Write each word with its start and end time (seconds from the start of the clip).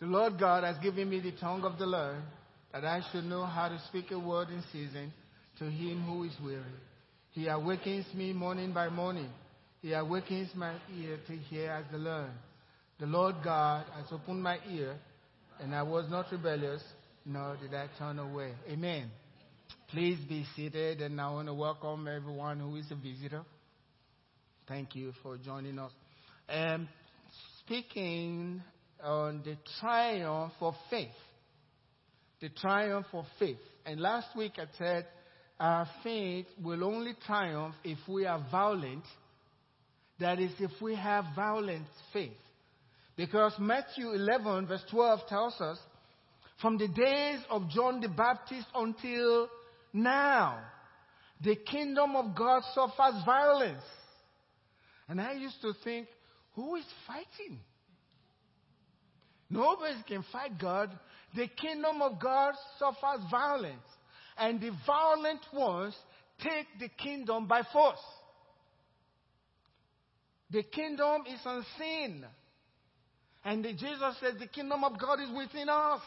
The 0.00 0.06
Lord 0.06 0.38
God 0.38 0.62
has 0.64 0.78
given 0.78 1.10
me 1.10 1.20
the 1.20 1.32
tongue 1.32 1.64
of 1.64 1.78
the 1.78 1.86
learned, 1.86 2.24
that 2.72 2.84
I 2.84 3.02
should 3.10 3.24
know 3.24 3.44
how 3.44 3.68
to 3.68 3.80
speak 3.88 4.10
a 4.10 4.18
word 4.18 4.48
in 4.50 4.62
season 4.72 5.12
to 5.58 5.64
him 5.64 6.02
who 6.02 6.24
is 6.24 6.32
weary. 6.42 6.62
He 7.30 7.48
awakens 7.48 8.06
me 8.14 8.32
morning 8.32 8.72
by 8.72 8.88
morning. 8.88 9.30
He 9.82 9.92
awakens 9.92 10.50
my 10.54 10.74
ear 10.96 11.18
to 11.26 11.36
hear 11.36 11.70
as 11.70 11.84
the 11.90 11.98
learned. 11.98 12.34
The 13.00 13.06
Lord 13.06 13.36
God 13.42 13.86
has 13.96 14.06
opened 14.12 14.42
my 14.42 14.58
ear, 14.70 14.96
and 15.60 15.74
I 15.74 15.82
was 15.82 16.08
not 16.10 16.26
rebellious, 16.30 16.82
nor 17.24 17.56
did 17.56 17.74
I 17.74 17.88
turn 17.98 18.18
away. 18.18 18.52
Amen. 18.68 19.10
Please 19.88 20.18
be 20.28 20.44
seated, 20.54 21.00
and 21.00 21.20
I 21.20 21.30
want 21.30 21.48
to 21.48 21.54
welcome 21.54 22.06
everyone 22.08 22.60
who 22.60 22.76
is 22.76 22.86
a 22.90 22.94
visitor. 22.94 23.42
Thank 24.68 24.94
you 24.94 25.12
for 25.22 25.38
joining 25.38 25.78
us. 25.78 25.92
Um, 26.48 26.88
speaking 27.60 28.62
on 29.02 29.42
the 29.44 29.56
triumph 29.80 30.52
of 30.60 30.74
faith. 30.90 31.08
The 32.40 32.48
triumph 32.50 33.06
of 33.12 33.24
faith. 33.38 33.58
And 33.84 34.00
last 34.00 34.28
week 34.36 34.52
I 34.58 34.66
said 34.78 35.06
our 35.58 35.88
faith 36.04 36.46
will 36.62 36.84
only 36.84 37.14
triumph 37.26 37.74
if 37.84 37.98
we 38.08 38.26
are 38.26 38.44
violent. 38.50 39.04
That 40.20 40.40
is, 40.40 40.52
if 40.58 40.70
we 40.80 40.94
have 40.94 41.24
violent 41.34 41.86
faith. 42.12 42.32
Because 43.16 43.52
Matthew 43.58 44.10
11, 44.12 44.66
verse 44.66 44.84
12 44.90 45.20
tells 45.28 45.60
us, 45.60 45.78
from 46.60 46.76
the 46.78 46.88
days 46.88 47.40
of 47.50 47.68
John 47.70 48.00
the 48.00 48.08
Baptist 48.08 48.66
until 48.74 49.48
now, 49.92 50.58
the 51.42 51.56
kingdom 51.56 52.16
of 52.16 52.36
God 52.36 52.62
suffers 52.74 53.22
violence. 53.24 53.82
And 55.08 55.20
I 55.20 55.32
used 55.32 55.60
to 55.62 55.72
think, 55.84 56.08
who 56.54 56.76
is 56.76 56.84
fighting? 57.06 57.60
Nobody 59.50 59.94
can 60.06 60.24
fight 60.30 60.58
God. 60.58 60.90
The 61.34 61.48
kingdom 61.48 62.02
of 62.02 62.20
God 62.20 62.54
suffers 62.78 63.24
violence. 63.30 63.82
And 64.36 64.60
the 64.60 64.70
violent 64.86 65.40
ones 65.52 65.96
take 66.40 66.66
the 66.78 66.88
kingdom 66.88 67.46
by 67.46 67.62
force. 67.72 67.98
The 70.50 70.62
kingdom 70.62 71.22
is 71.26 71.40
unseen. 71.44 72.24
And 73.44 73.64
Jesus 73.64 74.16
says 74.20 74.34
the 74.38 74.46
kingdom 74.46 74.84
of 74.84 74.98
God 74.98 75.20
is 75.20 75.30
within 75.36 75.68
us. 75.68 76.00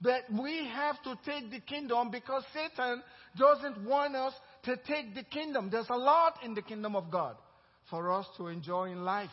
But 0.00 0.22
we 0.30 0.68
have 0.72 1.02
to 1.04 1.18
take 1.24 1.50
the 1.50 1.60
kingdom 1.60 2.10
because 2.10 2.44
Satan 2.52 3.02
doesn't 3.38 3.84
want 3.84 4.14
us 4.14 4.34
to 4.64 4.76
take 4.76 5.14
the 5.14 5.22
kingdom. 5.22 5.70
There's 5.70 5.88
a 5.88 5.96
lot 5.96 6.34
in 6.44 6.54
the 6.54 6.62
kingdom 6.62 6.94
of 6.94 7.10
God 7.10 7.36
for 7.88 8.12
us 8.12 8.26
to 8.36 8.48
enjoy 8.48 8.90
in 8.90 9.04
life. 9.04 9.30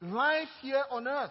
Life 0.00 0.48
here 0.62 0.84
on 0.90 1.06
earth. 1.06 1.30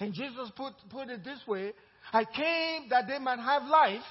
And 0.00 0.12
Jesus 0.12 0.50
put, 0.56 0.72
put 0.90 1.08
it 1.08 1.24
this 1.24 1.40
way 1.46 1.72
I 2.12 2.24
came 2.24 2.88
that 2.90 3.06
they 3.06 3.18
might 3.18 3.38
have 3.38 3.64
life 3.64 4.02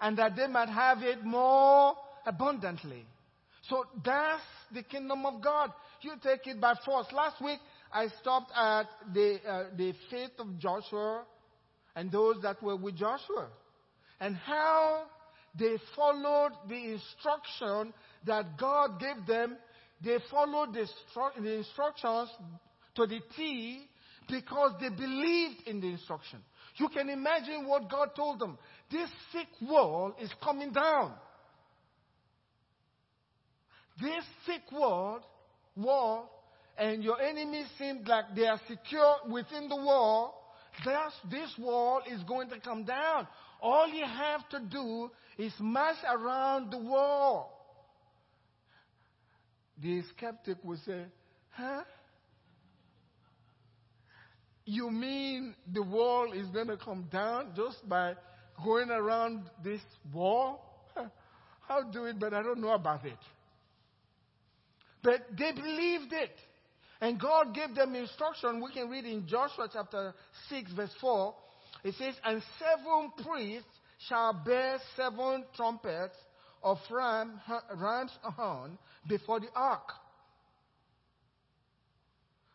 and 0.00 0.16
that 0.18 0.36
they 0.36 0.46
might 0.46 0.68
have 0.68 1.02
it 1.02 1.24
more 1.24 1.94
abundantly. 2.26 3.04
So 3.68 3.84
that's 4.04 4.42
the 4.72 4.82
kingdom 4.82 5.26
of 5.26 5.42
God. 5.42 5.72
You 6.02 6.12
take 6.22 6.46
it 6.46 6.60
by 6.60 6.74
force. 6.84 7.06
Last 7.12 7.42
week, 7.42 7.58
I 7.92 8.08
stopped 8.20 8.50
at 8.56 8.84
the, 9.12 9.38
uh, 9.46 9.64
the 9.76 9.92
faith 10.10 10.30
of 10.38 10.58
Joshua 10.58 11.24
and 11.94 12.10
those 12.10 12.36
that 12.42 12.62
were 12.62 12.76
with 12.76 12.96
Joshua 12.96 13.48
and 14.20 14.36
how 14.36 15.04
they 15.58 15.76
followed 15.96 16.52
the 16.68 16.92
instruction 16.92 17.92
that 18.26 18.56
God 18.58 19.00
gave 19.00 19.26
them. 19.26 19.56
They 20.02 20.18
followed 20.30 20.72
the, 20.72 20.86
the 21.40 21.58
instructions 21.58 22.30
to 22.94 23.06
the 23.06 23.20
T 23.36 23.88
because 24.30 24.72
they 24.80 24.88
believed 24.88 25.66
in 25.66 25.80
the 25.80 25.88
instruction. 25.88 26.40
You 26.76 26.88
can 26.88 27.08
imagine 27.10 27.66
what 27.66 27.90
God 27.90 28.10
told 28.14 28.38
them. 28.38 28.58
This 28.90 29.08
thick 29.32 29.48
wall 29.60 30.14
is 30.20 30.30
coming 30.42 30.72
down. 30.72 31.12
This 34.00 34.24
thick 34.46 34.62
wall, 34.72 35.20
wall, 35.76 36.30
and 36.78 37.04
your 37.04 37.20
enemies 37.20 37.66
seem 37.78 38.02
like 38.06 38.24
they 38.34 38.46
are 38.46 38.60
secure 38.66 39.16
within 39.30 39.68
the 39.68 39.76
wall. 39.76 40.54
Thus, 40.84 41.12
this 41.30 41.50
wall 41.58 42.00
is 42.10 42.22
going 42.22 42.48
to 42.50 42.60
come 42.60 42.84
down. 42.84 43.26
All 43.60 43.88
you 43.88 44.06
have 44.06 44.48
to 44.50 44.60
do 44.60 45.10
is 45.36 45.52
march 45.60 45.98
around 46.08 46.70
the 46.72 46.78
wall. 46.78 47.56
The 49.82 50.02
skeptic 50.16 50.58
will 50.62 50.78
say, 50.86 51.04
huh? 51.50 51.82
You 54.70 54.88
mean 54.88 55.56
the 55.74 55.82
wall 55.82 56.32
is 56.32 56.46
going 56.50 56.68
to 56.68 56.76
come 56.76 57.08
down 57.10 57.54
just 57.56 57.88
by 57.88 58.14
going 58.64 58.88
around 58.88 59.50
this 59.64 59.80
wall? 60.14 60.64
I'll 61.68 61.90
do 61.90 62.04
it, 62.04 62.20
but 62.20 62.32
I 62.32 62.40
don't 62.40 62.60
know 62.60 62.70
about 62.70 63.04
it. 63.04 63.18
But 65.02 65.26
they 65.36 65.50
believed 65.50 66.12
it. 66.12 66.30
And 67.00 67.18
God 67.18 67.52
gave 67.52 67.74
them 67.74 67.96
instruction. 67.96 68.62
We 68.62 68.72
can 68.72 68.88
read 68.88 69.06
in 69.06 69.26
Joshua 69.26 69.68
chapter 69.72 70.14
6, 70.50 70.72
verse 70.74 70.94
4. 71.00 71.34
It 71.82 71.94
says, 71.98 72.14
And 72.24 72.40
seven 72.60 73.10
priests 73.26 73.66
shall 74.08 74.34
bear 74.34 74.78
seven 74.96 75.46
trumpets 75.56 76.14
of 76.62 76.78
ram, 76.92 77.40
ram's 77.74 78.12
horn 78.22 78.78
before 79.08 79.40
the 79.40 79.48
ark. 79.52 79.88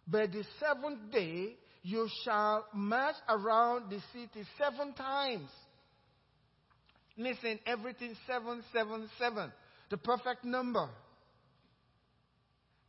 But 0.08 0.32
the 0.32 0.46
seventh 0.62 1.12
day 1.12 1.58
you 1.86 2.10
shall 2.24 2.66
march 2.74 3.16
around 3.30 3.92
the 3.92 4.00
city 4.12 4.44
seven 4.58 4.92
times. 4.94 5.48
Listen, 7.16 7.60
everything 7.68 8.16
seven, 8.26 8.64
seven, 8.74 9.08
seven. 9.20 9.52
The 9.92 9.98
perfect 9.98 10.44
number 10.44 10.90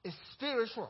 is 0.03 0.15
spiritual. 0.33 0.89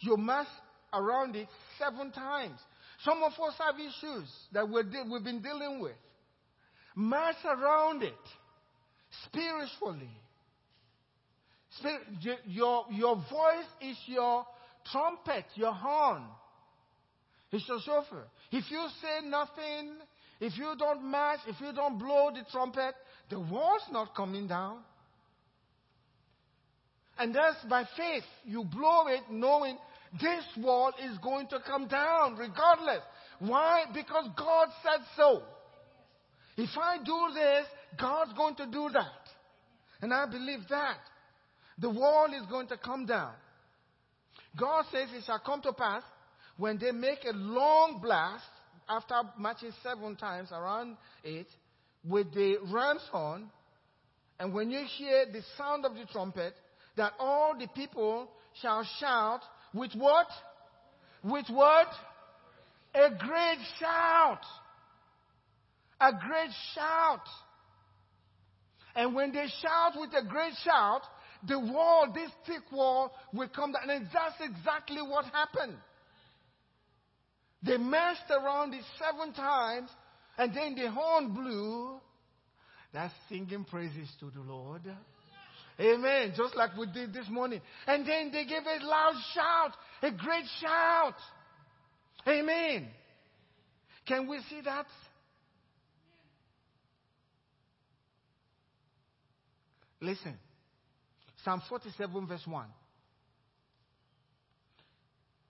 You 0.00 0.16
march 0.16 0.48
around 0.92 1.36
it 1.36 1.46
seven 1.78 2.10
times. 2.10 2.58
Some 3.04 3.22
of 3.22 3.30
us 3.30 3.54
have 3.60 3.76
issues 3.78 4.28
that 4.52 4.68
we 4.68 4.82
have 4.82 5.24
been 5.24 5.40
dealing 5.40 5.80
with. 5.80 5.96
March 6.96 7.36
around 7.44 8.02
it 8.02 8.12
spiritually. 9.24 10.10
Spirit, 11.78 12.02
your, 12.48 12.86
your 12.90 13.14
voice 13.14 13.70
is 13.88 13.96
your 14.06 14.44
trumpet, 14.90 15.44
your 15.54 15.72
horn. 15.72 16.24
He's 17.50 17.66
your 17.66 17.80
shofar. 17.80 18.26
If 18.52 18.70
you 18.70 18.86
say 19.00 19.26
nothing, 19.26 19.94
if 20.40 20.56
you 20.56 20.74
don't 20.78 21.04
march, 21.04 21.40
if 21.46 21.60
you 21.60 21.72
don't 21.72 21.98
blow 21.98 22.30
the 22.32 22.44
trumpet, 22.50 22.94
the 23.30 23.40
wall's 23.40 23.82
not 23.90 24.14
coming 24.14 24.46
down. 24.46 24.78
And 27.18 27.34
that's 27.34 27.64
by 27.68 27.84
faith. 27.96 28.24
You 28.44 28.64
blow 28.64 29.08
it 29.08 29.22
knowing 29.30 29.76
this 30.20 30.44
wall 30.58 30.92
is 31.10 31.18
going 31.18 31.48
to 31.48 31.58
come 31.66 31.88
down 31.88 32.36
regardless. 32.36 33.02
Why? 33.40 33.84
Because 33.92 34.28
God 34.36 34.68
said 34.82 35.04
so. 35.16 35.42
If 36.56 36.70
I 36.76 36.98
do 36.98 37.34
this, 37.34 37.66
God's 38.00 38.32
going 38.34 38.56
to 38.56 38.66
do 38.66 38.88
that. 38.92 39.28
And 40.00 40.12
I 40.12 40.26
believe 40.26 40.60
that. 40.70 40.98
The 41.78 41.90
wall 41.90 42.26
is 42.34 42.46
going 42.50 42.68
to 42.68 42.76
come 42.76 43.06
down. 43.06 43.32
God 44.58 44.84
says 44.92 45.08
it 45.12 45.24
shall 45.24 45.38
come 45.38 45.62
to 45.62 45.72
pass 45.72 46.02
when 46.58 46.76
they 46.76 46.90
make 46.90 47.24
a 47.24 47.34
long 47.34 48.00
blast 48.02 48.44
after 48.88 49.14
marching 49.38 49.72
seven 49.82 50.16
times 50.16 50.50
around 50.52 50.96
it 51.24 51.46
with 52.04 52.34
the 52.34 52.56
ram's 52.70 53.02
horn, 53.10 53.48
and 54.38 54.52
when 54.52 54.70
you 54.70 54.84
hear 54.98 55.26
the 55.32 55.40
sound 55.56 55.84
of 55.84 55.94
the 55.94 56.04
trumpet, 56.12 56.54
that 56.96 57.12
all 57.18 57.56
the 57.58 57.68
people 57.68 58.28
shall 58.60 58.86
shout 58.98 59.40
with 59.72 59.92
what? 59.94 60.26
With 61.22 61.46
what? 61.48 61.88
A 62.94 63.10
great 63.16 63.58
shout. 63.78 64.40
A 66.00 66.12
great 66.12 66.50
shout. 66.74 67.26
And 68.96 69.14
when 69.14 69.32
they 69.32 69.46
shout 69.62 69.92
with 69.96 70.10
a 70.14 70.26
great 70.26 70.54
shout, 70.64 71.02
the 71.46 71.58
wall, 71.58 72.12
this 72.12 72.30
thick 72.46 72.72
wall, 72.72 73.12
will 73.32 73.48
come 73.48 73.72
down. 73.72 73.88
And 73.88 74.08
that's 74.12 74.34
exactly 74.40 75.02
what 75.02 75.24
happened. 75.26 75.76
They 77.62 77.76
messed 77.76 78.30
around 78.30 78.74
it 78.74 78.84
seven 78.98 79.32
times, 79.32 79.90
and 80.36 80.54
then 80.54 80.74
the 80.74 80.90
horn 80.90 81.34
blew. 81.34 82.00
That's 82.92 83.12
singing 83.28 83.64
praises 83.64 84.08
to 84.20 84.30
the 84.30 84.40
Lord. 84.40 84.82
Amen. 85.80 86.32
Just 86.36 86.56
like 86.56 86.76
we 86.76 86.86
did 86.86 87.12
this 87.12 87.28
morning. 87.28 87.60
And 87.86 88.06
then 88.06 88.30
they 88.32 88.44
gave 88.44 88.62
a 88.62 88.84
loud 88.84 89.14
shout, 89.34 89.72
a 90.02 90.10
great 90.10 90.44
shout. 90.60 91.14
Amen. 92.26 92.88
Can 94.06 94.26
we 94.26 94.38
see 94.48 94.60
that? 94.64 94.86
Listen. 100.00 100.34
Psalm 101.44 101.62
47, 101.68 102.26
verse 102.26 102.46
1. 102.46 102.66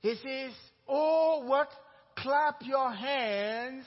He 0.01 0.15
says, 0.17 0.53
Oh, 0.87 1.45
what 1.47 1.69
clap 2.23 2.63
your 2.63 2.93
hands, 2.93 3.85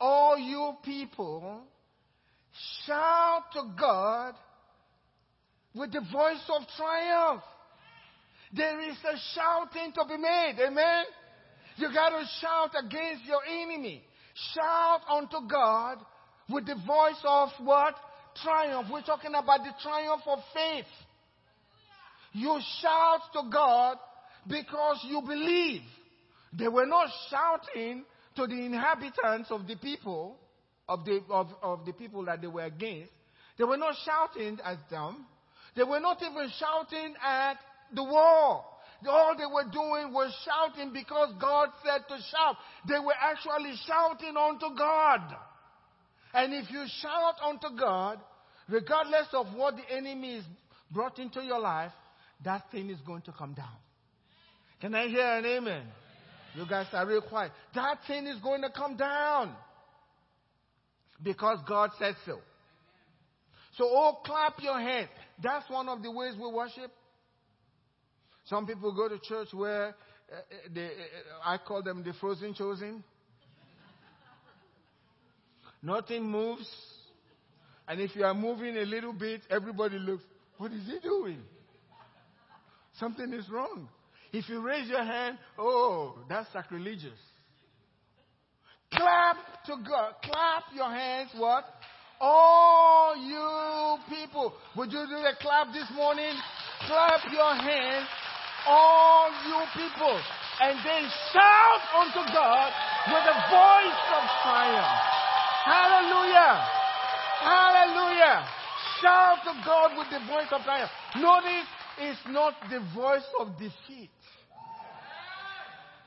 all 0.00 0.38
you 0.38 0.72
people, 0.84 1.62
shout 2.86 3.44
to 3.52 3.62
God 3.78 4.34
with 5.74 5.92
the 5.92 6.00
voice 6.12 6.42
of 6.48 6.62
triumph. 6.76 7.42
There 8.52 8.80
is 8.80 8.96
a 9.04 9.16
shouting 9.34 9.92
to 9.92 10.04
be 10.08 10.16
made. 10.16 10.56
Amen. 10.66 11.04
You 11.76 11.92
got 11.94 12.10
to 12.10 12.24
shout 12.40 12.70
against 12.84 13.24
your 13.24 13.40
enemy. 13.48 14.02
Shout 14.54 15.00
unto 15.08 15.48
God 15.48 15.98
with 16.48 16.66
the 16.66 16.74
voice 16.74 17.20
of 17.24 17.50
what? 17.60 17.94
Triumph. 18.42 18.88
We're 18.90 19.02
talking 19.02 19.30
about 19.30 19.60
the 19.60 19.72
triumph 19.82 20.22
of 20.26 20.38
faith. 20.52 20.86
You 22.32 22.58
shout 22.80 23.20
to 23.34 23.50
God 23.52 23.98
because 24.48 25.04
you 25.08 25.20
believe. 25.20 25.82
They 26.52 26.68
were 26.68 26.86
not 26.86 27.08
shouting 27.30 28.04
to 28.36 28.46
the 28.46 28.64
inhabitants 28.64 29.50
of 29.50 29.66
the 29.66 29.76
people, 29.76 30.36
of 30.88 31.04
the, 31.04 31.20
of, 31.30 31.48
of 31.62 31.84
the 31.84 31.92
people 31.92 32.24
that 32.24 32.40
they 32.40 32.46
were 32.46 32.64
against. 32.64 33.12
They 33.58 33.64
were 33.64 33.76
not 33.76 33.94
shouting 34.04 34.58
at 34.64 34.78
them. 34.90 35.26
They 35.76 35.84
were 35.84 36.00
not 36.00 36.20
even 36.22 36.50
shouting 36.58 37.14
at 37.24 37.54
the 37.94 38.02
wall. 38.02 38.80
All 39.08 39.34
they 39.36 39.46
were 39.46 39.70
doing 39.70 40.12
was 40.12 40.34
shouting 40.44 40.92
because 40.92 41.32
God 41.40 41.68
said 41.84 42.02
to 42.08 42.22
shout. 42.30 42.56
They 42.86 42.98
were 42.98 43.14
actually 43.18 43.74
shouting 43.86 44.36
unto 44.36 44.76
God. 44.76 45.20
And 46.34 46.52
if 46.54 46.70
you 46.70 46.84
shout 47.00 47.34
unto 47.42 47.78
God, 47.78 48.18
regardless 48.68 49.28
of 49.32 49.46
what 49.54 49.76
the 49.76 49.96
enemy 49.96 50.36
is 50.36 50.44
brought 50.90 51.18
into 51.18 51.42
your 51.42 51.60
life, 51.60 51.92
that 52.44 52.70
thing 52.70 52.90
is 52.90 53.00
going 53.06 53.22
to 53.22 53.32
come 53.32 53.54
down. 53.54 53.76
Can 54.80 54.94
I 54.94 55.08
hear 55.08 55.26
an 55.26 55.44
amen? 55.44 55.82
You 56.54 56.66
guys 56.68 56.86
are 56.92 57.06
real 57.06 57.22
quiet. 57.22 57.52
That 57.74 57.98
thing 58.06 58.26
is 58.26 58.40
going 58.40 58.62
to 58.62 58.70
come 58.70 58.96
down. 58.96 59.54
Because 61.22 61.58
God 61.68 61.90
said 61.98 62.14
so. 62.26 62.38
So, 63.76 63.84
oh, 63.84 64.18
clap 64.24 64.54
your 64.60 64.80
hands. 64.80 65.08
That's 65.42 65.68
one 65.70 65.88
of 65.88 66.02
the 66.02 66.10
ways 66.10 66.34
we 66.40 66.50
worship. 66.50 66.90
Some 68.46 68.66
people 68.66 68.94
go 68.94 69.08
to 69.08 69.18
church 69.18 69.48
where 69.52 69.88
uh, 69.88 70.36
they, 70.74 70.86
uh, 70.86 70.88
I 71.44 71.58
call 71.58 71.82
them 71.82 72.02
the 72.02 72.12
frozen 72.14 72.54
chosen. 72.54 73.04
Nothing 75.82 76.24
moves. 76.24 76.68
And 77.86 78.00
if 78.00 78.14
you 78.16 78.24
are 78.24 78.34
moving 78.34 78.76
a 78.76 78.84
little 78.84 79.12
bit, 79.12 79.42
everybody 79.50 79.98
looks, 79.98 80.24
what 80.58 80.72
is 80.72 80.84
he 80.86 80.98
doing? 81.00 81.38
Something 82.98 83.32
is 83.32 83.48
wrong. 83.48 83.88
If 84.32 84.48
you 84.48 84.60
raise 84.60 84.88
your 84.88 85.02
hand, 85.02 85.38
oh, 85.58 86.18
that's 86.28 86.52
sacrilegious. 86.52 87.18
Clap 88.92 89.36
to 89.66 89.76
God. 89.88 90.14
Clap 90.22 90.64
your 90.74 90.90
hands. 90.90 91.30
What? 91.36 91.64
All 92.20 93.16
you 93.16 93.96
people. 94.14 94.52
Would 94.76 94.92
you 94.92 95.04
do 95.08 95.18
the 95.22 95.32
clap 95.40 95.72
this 95.72 95.88
morning? 95.94 96.34
Clap 96.86 97.20
your 97.32 97.54
hands. 97.54 98.06
All 98.66 99.30
you 99.48 99.58
people. 99.74 100.20
And 100.60 100.76
then 100.84 101.02
shout 101.32 101.82
unto 101.96 102.20
God 102.32 102.70
with 103.08 103.24
a 103.24 103.38
voice 103.48 104.02
of 104.14 104.22
triumph. 104.44 105.00
Hallelujah. 105.64 106.52
Hallelujah. 107.40 108.46
Shout 109.00 109.38
to 109.44 109.52
God 109.64 109.96
with 109.96 110.10
the 110.10 110.20
voice 110.26 110.52
of 110.52 110.62
triumph. 110.62 110.90
Notice 111.16 111.66
it's 111.98 112.20
not 112.28 112.54
the 112.68 112.80
voice 112.94 113.24
of 113.40 113.56
defeat. 113.58 114.10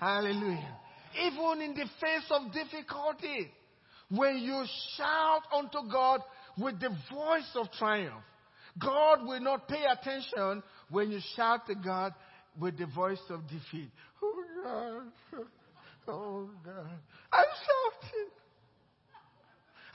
Hallelujah. 0.03 0.77
Even 1.17 1.61
in 1.61 1.73
the 1.75 1.85
face 2.01 2.29
of 2.29 2.51
difficulty, 2.51 3.49
when 4.09 4.39
you 4.39 4.65
shout 4.97 5.43
unto 5.55 5.89
God 5.89 6.19
with 6.57 6.77
the 6.81 6.89
voice 7.09 7.49
of 7.55 7.71
triumph, 7.79 8.21
God 8.77 9.25
will 9.25 9.39
not 9.39 9.69
pay 9.69 9.85
attention 9.89 10.61
when 10.89 11.09
you 11.09 11.21
shout 11.37 11.65
to 11.67 11.75
God 11.75 12.13
with 12.59 12.77
the 12.77 12.85
voice 12.87 13.21
of 13.29 13.43
defeat. 13.47 13.91
Oh 14.21 14.43
God. 14.61 15.45
Oh 16.09 16.49
God. 16.65 16.99
I'm 17.31 17.45
shouting. 17.63 18.29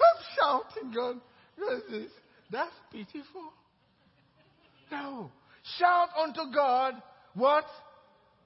I'm 0.00 0.24
shouting, 0.38 0.94
God. 0.94 1.16
What 1.58 1.74
is 1.74 1.82
this? 1.90 2.10
That's 2.50 2.74
pitiful. 2.90 3.52
No. 4.90 5.30
Shout 5.78 6.08
unto 6.18 6.50
God 6.54 6.94
what? 7.34 7.66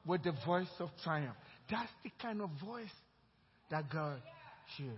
With 0.05 0.25
the 0.25 0.33
voice 0.45 0.67
of 0.81 0.89
triumph. 1.05 1.37
That's 1.73 1.91
the 2.05 2.11
kind 2.21 2.43
of 2.43 2.51
voice 2.63 2.85
that 3.71 3.91
God 3.91 4.21
hears. 4.77 4.93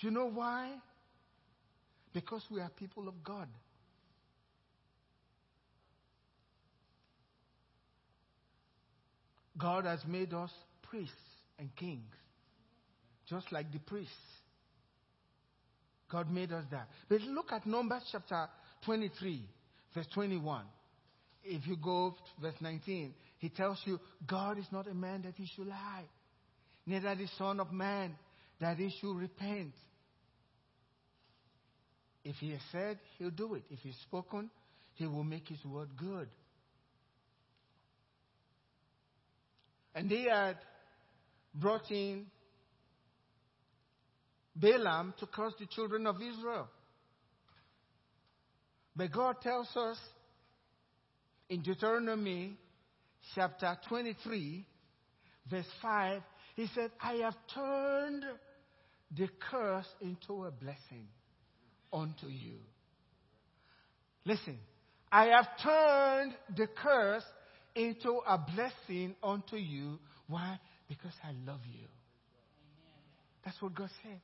You 0.00 0.10
know 0.10 0.28
why? 0.28 0.72
Because 2.12 2.42
we 2.50 2.60
are 2.60 2.68
people 2.78 3.08
of 3.08 3.14
God. 3.24 3.48
God 9.56 9.86
has 9.86 10.00
made 10.06 10.34
us 10.34 10.50
priests 10.82 11.14
and 11.58 11.74
kings, 11.76 12.02
just 13.30 13.50
like 13.50 13.72
the 13.72 13.78
priests. 13.78 14.12
God 16.10 16.30
made 16.30 16.52
us 16.52 16.64
that. 16.72 16.88
But 17.08 17.22
look 17.22 17.52
at 17.52 17.66
Numbers 17.66 18.02
chapter 18.12 18.48
23, 18.84 19.40
verse 19.94 20.06
21 20.12 20.64
if 21.44 21.66
you 21.66 21.76
go 21.76 22.16
to 22.16 22.42
verse 22.42 22.54
19, 22.60 23.12
he 23.44 23.50
tells 23.50 23.78
you, 23.84 24.00
God 24.26 24.58
is 24.58 24.64
not 24.72 24.88
a 24.88 24.94
man 24.94 25.20
that 25.26 25.34
he 25.36 25.46
should 25.54 25.66
lie, 25.66 26.04
neither 26.86 27.14
the 27.14 27.26
Son 27.36 27.60
of 27.60 27.70
Man 27.70 28.14
that 28.58 28.78
he 28.78 28.90
should 28.98 29.14
repent. 29.14 29.74
If 32.24 32.36
he 32.36 32.52
has 32.52 32.60
said, 32.72 32.98
he'll 33.18 33.28
do 33.28 33.54
it. 33.54 33.64
If 33.68 33.80
he's 33.80 33.98
spoken, 34.04 34.48
he 34.94 35.06
will 35.06 35.24
make 35.24 35.46
his 35.46 35.62
word 35.62 35.90
good. 35.98 36.26
And 39.94 40.08
they 40.08 40.22
had 40.22 40.56
brought 41.54 41.90
in 41.90 42.24
Balaam 44.56 45.12
to 45.20 45.26
curse 45.26 45.52
the 45.60 45.66
children 45.66 46.06
of 46.06 46.16
Israel. 46.16 46.66
But 48.96 49.12
God 49.12 49.42
tells 49.42 49.68
us 49.76 49.98
in 51.50 51.60
Deuteronomy 51.60 52.56
chapter 53.34 53.76
23, 53.88 54.66
verse 55.50 55.66
5, 55.82 56.22
he 56.56 56.66
said, 56.74 56.90
I 57.00 57.14
have 57.14 57.34
turned 57.54 58.24
the 59.16 59.28
curse 59.50 59.86
into 60.00 60.44
a 60.44 60.50
blessing 60.50 61.08
unto 61.92 62.26
you. 62.26 62.58
Listen, 64.24 64.58
I 65.10 65.26
have 65.26 65.46
turned 65.62 66.34
the 66.56 66.66
curse 66.66 67.24
into 67.74 68.20
a 68.26 68.38
blessing 68.38 69.14
unto 69.22 69.56
you. 69.56 69.98
Why? 70.28 70.58
Because 70.88 71.12
I 71.22 71.32
love 71.46 71.60
you. 71.66 71.86
That's 73.44 73.60
what 73.60 73.74
God 73.74 73.90
said. 74.02 74.20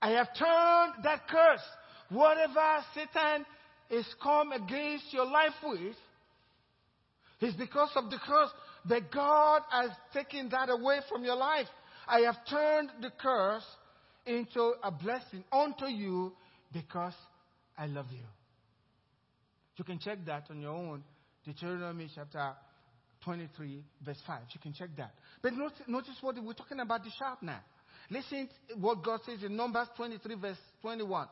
I 0.00 0.10
have 0.10 0.28
turned 0.36 1.04
that 1.04 1.28
curse. 1.28 1.60
Whatever 2.08 2.84
Satan 2.94 3.44
is 3.90 4.06
come 4.22 4.52
against 4.52 5.12
your 5.12 5.26
life 5.26 5.52
with 5.62 5.94
is 7.42 7.54
because 7.54 7.90
of 7.96 8.10
the 8.10 8.18
curse 8.24 8.50
that 8.88 9.10
God 9.10 9.62
has 9.70 9.90
taken 10.12 10.48
that 10.50 10.68
away 10.70 10.98
from 11.08 11.24
your 11.24 11.36
life. 11.36 11.66
I 12.06 12.20
have 12.20 12.36
turned 12.48 12.90
the 13.00 13.10
curse 13.10 13.64
into 14.26 14.72
a 14.82 14.90
blessing 14.90 15.44
unto 15.52 15.86
you 15.86 16.32
because 16.72 17.14
I 17.76 17.86
love 17.86 18.06
you. 18.10 18.24
You 19.76 19.84
can 19.84 19.98
check 19.98 20.18
that 20.26 20.44
on 20.50 20.60
your 20.60 20.72
own. 20.72 21.02
Deuteronomy 21.44 22.08
chapter 22.14 22.52
23, 23.24 23.82
verse 24.04 24.18
5. 24.26 24.40
You 24.52 24.60
can 24.60 24.72
check 24.72 24.90
that. 24.96 25.14
But 25.42 25.54
notice, 25.54 25.78
notice 25.86 26.16
what 26.20 26.36
we're 26.42 26.52
talking 26.52 26.80
about 26.80 27.02
the 27.04 27.10
shout 27.18 27.42
now. 27.42 27.60
Listen 28.10 28.48
what 28.78 29.02
God 29.02 29.20
says 29.24 29.42
in 29.42 29.56
Numbers 29.56 29.88
23, 29.96 30.34
verse 30.36 30.58
21. 30.82 31.26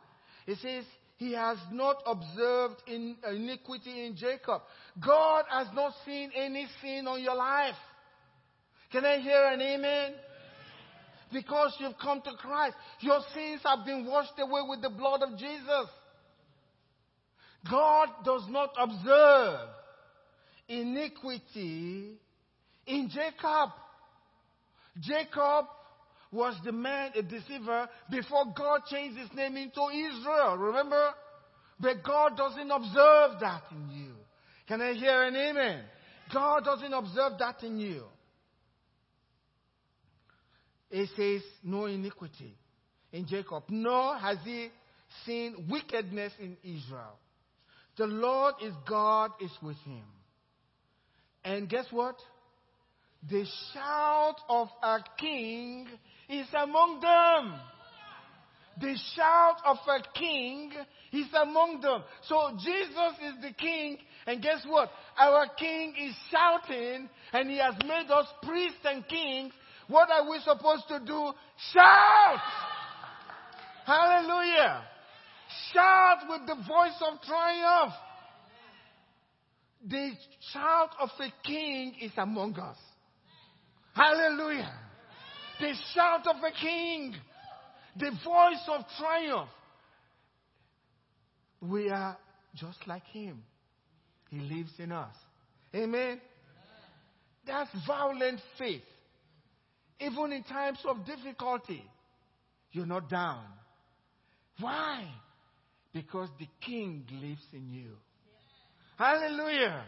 It 0.47 0.59
says, 0.63 0.85
he 1.21 1.35
has 1.35 1.59
not 1.71 2.03
observed 2.07 2.83
in 2.87 3.15
uh, 3.23 3.31
iniquity 3.33 4.07
in 4.07 4.17
Jacob. 4.17 4.63
God 5.05 5.45
has 5.51 5.67
not 5.75 5.93
seen 6.07 6.31
any 6.35 6.67
sin 6.81 7.07
on 7.07 7.23
your 7.23 7.35
life. 7.35 7.75
Can 8.91 9.05
I 9.05 9.19
hear 9.19 9.49
an 9.49 9.61
amen? 9.61 10.15
Because 11.31 11.77
you've 11.79 11.99
come 12.01 12.23
to 12.23 12.31
Christ. 12.39 12.75
Your 13.01 13.21
sins 13.35 13.61
have 13.67 13.85
been 13.85 14.07
washed 14.07 14.33
away 14.39 14.63
with 14.67 14.81
the 14.81 14.89
blood 14.89 15.23
of 15.23 15.39
Jesus. 15.39 15.91
God 17.71 18.09
does 18.25 18.47
not 18.49 18.71
observe 18.81 19.69
iniquity 20.71 22.15
in 22.87 23.11
Jacob. 23.11 23.73
Jacob 24.99 25.67
was 26.33 26.55
the 26.65 26.73
man 26.73 27.11
a 27.17 27.23
deceiver 27.23 27.89
before 28.11 28.45
God 28.57 28.83
changed 28.89 29.19
his 29.19 29.33
name 29.35 29.57
into 29.57 29.83
Israel. 29.89 30.57
Remember? 30.57 31.11
But 31.81 32.05
God 32.05 32.37
doesn't 32.37 32.71
observe 32.71 33.41
that 33.41 33.63
in 33.73 33.91
you. 33.91 34.13
Can 34.69 34.81
I 34.81 34.93
hear 34.93 35.23
an 35.25 35.35
amen? 35.35 35.83
God 36.33 36.65
doesn't 36.65 36.93
observe 36.93 37.33
that 37.39 37.63
in 37.65 37.79
you. 37.79 38.05
it 40.91 41.09
says, 41.17 41.43
no 41.63 41.87
iniquity 41.87 42.55
in 43.13 43.27
Jacob, 43.27 43.65
nor 43.69 44.17
has 44.17 44.39
he 44.45 44.69
seen 45.25 45.67
wickedness 45.71 46.33
in 46.41 46.57
Israel. 46.63 47.19
The 47.97 48.07
Lord 48.07 48.55
is 48.63 48.73
God 48.89 49.33
is 49.41 49.51
with 49.63 49.77
him. 49.79 50.05
And 51.45 51.69
guess 51.69 51.87
what? 51.91 52.17
The 53.29 53.45
shout 53.73 54.37
of 54.49 54.69
a 54.83 54.99
king 55.19 55.87
is 56.29 56.47
among 56.55 57.01
them. 57.01 57.61
The 58.81 58.97
shout 59.15 59.57
of 59.67 59.77
a 59.87 60.19
king 60.19 60.73
is 61.13 61.27
among 61.35 61.81
them. 61.83 62.03
So 62.23 62.53
Jesus 62.59 63.13
is 63.23 63.43
the 63.43 63.53
king, 63.53 63.99
and 64.27 64.43
guess 64.43 64.65
what? 64.67 64.91
Our 65.19 65.49
king 65.59 65.95
is 66.01 66.15
shouting, 66.31 67.11
and 67.33 67.51
he 67.51 67.59
has 67.59 67.75
made 67.83 68.11
us 68.11 68.27
priests 68.43 68.79
and 68.85 69.07
kings. 69.07 69.53
What 69.89 70.09
are 70.11 70.31
we 70.31 70.39
supposed 70.41 70.85
to 70.89 71.01
do? 71.01 71.33
Shout! 71.73 72.41
Hallelujah! 73.85 74.85
Shout 75.73 76.19
with 76.29 76.47
the 76.47 76.55
voice 76.55 77.03
of 77.03 77.21
triumph. 77.23 77.93
The 79.87 80.13
shout 80.53 80.91
of 81.01 81.11
a 81.19 81.33
king 81.45 81.97
is 82.01 82.13
among 82.17 82.59
us. 82.59 82.77
Hallelujah. 83.95 84.73
The 85.61 85.75
shout 85.95 86.27
of 86.27 86.37
a 86.37 86.53
king. 86.53 87.15
The 87.99 88.11
voice 88.25 88.69
of 88.69 88.85
triumph. 88.99 89.51
We 91.61 91.91
are 91.91 92.17
just 92.55 92.79
like 92.87 93.05
him. 93.05 93.43
He 94.31 94.39
lives 94.39 94.73
in 94.79 94.93
us. 94.93 95.15
Amen. 95.75 96.21
That's 97.47 97.71
violent 97.87 98.41
faith. 98.59 98.83
Even 100.01 100.33
in 100.33 100.43
times 100.45 100.79
of 100.87 101.05
difficulty, 101.05 101.85
you're 102.73 102.87
not 102.87 103.11
down. 103.11 103.45
Why? 104.61 105.07
Because 105.93 106.29
the 106.39 106.47
king 106.65 107.05
lives 107.21 107.45
in 107.53 107.69
you. 107.71 107.91
Hallelujah. 108.97 109.85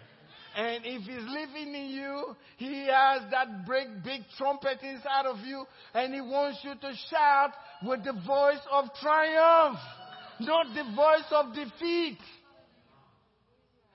And 0.57 0.85
if 0.85 1.03
he's 1.03 1.29
living 1.29 1.75
in 1.75 1.91
you, 1.91 2.37
he 2.59 2.87
has 2.87 3.23
that 3.31 3.67
big, 3.67 4.05
big 4.05 4.23
trumpet 4.37 4.79
inside 4.83 5.27
of 5.27 5.39
you, 5.47 5.65
and 5.95 6.13
he 6.13 6.21
wants 6.21 6.59
you 6.63 6.75
to 6.75 6.93
shout 7.11 7.53
with 7.85 8.05
the 8.05 8.13
voice 8.13 8.61
of 8.71 8.85
triumph, 9.01 9.79
not 10.41 10.67
the 10.75 10.85
voice 10.95 11.31
of 11.31 11.55
defeat. 11.55 12.19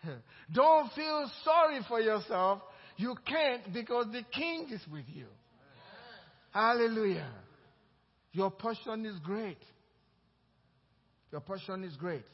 Don't 0.53 0.91
feel 0.93 1.29
sorry 1.43 1.79
for 1.87 1.99
yourself. 1.99 2.61
You 2.95 3.15
can't 3.27 3.71
because 3.71 4.07
the 4.11 4.23
king 4.33 4.69
is 4.71 4.81
with 4.91 5.05
you. 5.13 5.27
Hallelujah. 6.51 7.29
Your 8.31 8.49
portion 8.49 9.05
is 9.05 9.19
great. 9.19 9.59
Your 11.31 11.41
portion 11.41 11.83
is 11.83 11.95
great. 11.95 12.25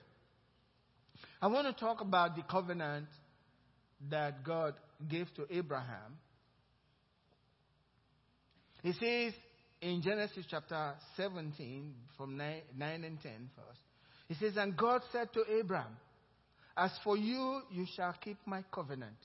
I 1.42 1.48
want 1.48 1.68
to 1.68 1.74
talk 1.74 2.00
about 2.00 2.38
the 2.38 2.44
covenant 2.44 3.08
that 4.10 4.44
God 4.44 4.74
gave 5.10 5.28
to 5.36 5.46
Abraham. 5.50 6.18
He 8.82 8.94
says 8.94 9.34
in 9.82 10.02
Genesis 10.02 10.46
chapter 10.50 10.94
17, 11.18 11.94
from 12.18 12.38
9, 12.38 12.62
9 12.78 13.04
and 13.04 13.22
10 13.22 13.50
first, 13.56 13.80
he 14.28 14.36
says, 14.36 14.58
And 14.58 14.76
God 14.76 15.02
said 15.12 15.30
to 15.34 15.44
Abraham, 15.60 15.96
As 16.76 16.92
for 17.04 17.18
you, 17.18 17.62
you 17.72 17.86
shall 17.96 18.16
keep 18.22 18.38
my 18.46 18.64
covenant. 18.74 19.18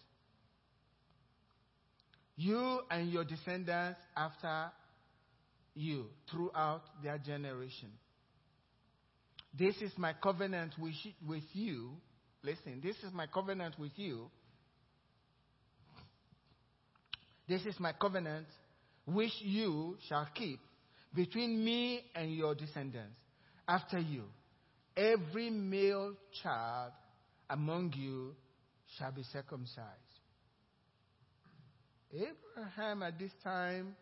You 2.36 2.80
and 2.90 3.10
your 3.10 3.24
descendants 3.24 3.98
after 4.16 4.70
you 5.74 6.06
throughout 6.30 6.82
their 7.02 7.18
generation. 7.18 7.90
This 9.58 9.76
is 9.80 9.90
my 9.96 10.12
covenant 10.12 10.74
with, 10.78 10.94
with 11.26 11.42
you 11.52 11.96
Listen, 12.42 12.80
this 12.82 12.96
is 12.98 13.12
my 13.12 13.26
covenant 13.26 13.78
with 13.78 13.92
you. 13.96 14.30
This 17.48 17.64
is 17.64 17.78
my 17.80 17.92
covenant 17.92 18.46
which 19.06 19.32
you 19.40 19.96
shall 20.08 20.28
keep 20.34 20.60
between 21.14 21.64
me 21.64 22.02
and 22.14 22.34
your 22.34 22.54
descendants 22.54 23.16
after 23.66 23.98
you. 23.98 24.24
Every 24.96 25.48
male 25.50 26.14
child 26.42 26.92
among 27.48 27.94
you 27.96 28.34
shall 28.98 29.12
be 29.12 29.22
circumcised. 29.32 29.86
Abraham 32.12 33.02
at 33.02 33.18
this 33.18 33.30
time 33.42 33.94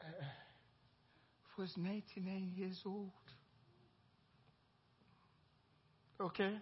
uh, 0.00 0.24
was 1.58 1.72
99 1.76 2.52
years 2.56 2.80
old. 2.84 3.10
Okay? 6.20 6.56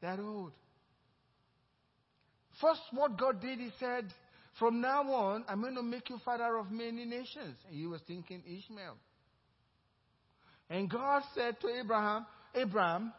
that 0.00 0.20
old. 0.20 0.52
First, 2.60 2.80
what 2.92 3.18
God 3.18 3.40
did, 3.40 3.58
He 3.58 3.70
said, 3.78 4.06
From 4.58 4.80
now 4.80 5.02
on, 5.12 5.44
I'm 5.48 5.60
going 5.60 5.74
to 5.74 5.82
make 5.82 6.10
you 6.10 6.18
father 6.24 6.56
of 6.56 6.70
many 6.70 7.04
nations. 7.04 7.56
And 7.68 7.76
he 7.76 7.86
was 7.86 8.00
thinking 8.06 8.42
Ishmael. 8.46 8.96
And 10.70 10.90
God 10.90 11.22
said 11.34 11.60
to 11.60 11.68
Abraham, 11.68 12.26
Abraham, 12.54 13.12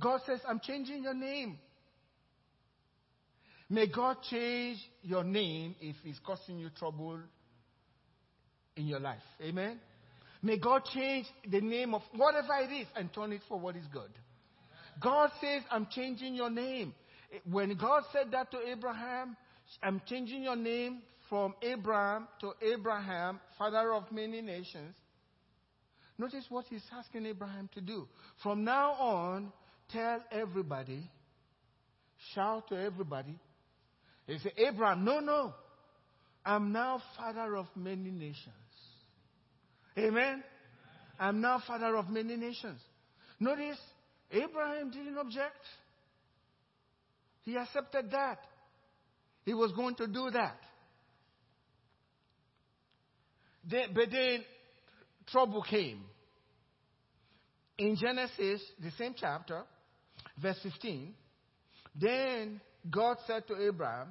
God 0.00 0.20
says, 0.26 0.40
I'm 0.48 0.60
changing 0.60 1.02
your 1.02 1.14
name. 1.14 1.58
May 3.68 3.88
God 3.88 4.18
change 4.30 4.78
your 5.02 5.24
name 5.24 5.74
if 5.80 5.96
it's 6.04 6.20
causing 6.24 6.58
you 6.58 6.70
trouble 6.70 7.18
in 8.76 8.86
your 8.86 9.00
life. 9.00 9.18
Amen? 9.42 9.80
May 10.42 10.58
God 10.58 10.84
change 10.94 11.26
the 11.50 11.60
name 11.60 11.94
of 11.94 12.02
whatever 12.14 12.54
it 12.60 12.72
is 12.72 12.86
and 12.94 13.12
turn 13.12 13.32
it 13.32 13.40
for 13.48 13.58
what 13.58 13.74
is 13.74 13.86
good. 13.92 14.10
God 15.00 15.30
says, 15.40 15.62
I'm 15.70 15.88
changing 15.90 16.34
your 16.34 16.50
name. 16.50 16.94
When 17.50 17.76
God 17.76 18.04
said 18.12 18.30
that 18.32 18.50
to 18.50 18.58
Abraham, 18.66 19.36
I'm 19.82 20.00
changing 20.08 20.42
your 20.42 20.56
name 20.56 21.02
from 21.28 21.54
Abram 21.62 22.28
to 22.40 22.52
Abraham, 22.62 23.40
father 23.58 23.92
of 23.92 24.10
many 24.12 24.40
nations. 24.40 24.94
Notice 26.18 26.44
what 26.48 26.64
he's 26.70 26.84
asking 26.96 27.26
Abraham 27.26 27.68
to 27.74 27.80
do. 27.80 28.08
From 28.42 28.64
now 28.64 28.92
on, 28.92 29.52
tell 29.90 30.22
everybody, 30.30 31.10
shout 32.34 32.68
to 32.68 32.80
everybody. 32.80 33.38
He 34.26 34.38
said, 34.38 34.52
Abraham, 34.56 35.04
no, 35.04 35.20
no. 35.20 35.54
I'm 36.44 36.72
now 36.72 37.02
father 37.16 37.56
of 37.56 37.66
many 37.74 38.10
nations. 38.10 38.54
Amen? 39.98 40.42
I'm 41.18 41.40
now 41.40 41.62
father 41.66 41.96
of 41.96 42.08
many 42.08 42.36
nations. 42.36 42.80
Notice 43.40 43.78
Abraham 44.30 44.90
didn't 44.90 45.18
object. 45.18 45.58
He 47.46 47.56
accepted 47.56 48.10
that. 48.10 48.40
He 49.46 49.54
was 49.54 49.72
going 49.72 49.94
to 49.94 50.06
do 50.06 50.30
that. 50.30 50.58
but 53.94 54.10
then 54.10 54.44
trouble 55.28 55.62
came. 55.62 56.02
In 57.78 57.96
Genesis, 57.96 58.60
the 58.82 58.90
same 58.98 59.14
chapter, 59.18 59.62
verse 60.40 60.58
15, 60.62 61.14
then 61.98 62.60
God 62.90 63.16
said 63.26 63.46
to 63.48 63.66
Abraham, 63.66 64.08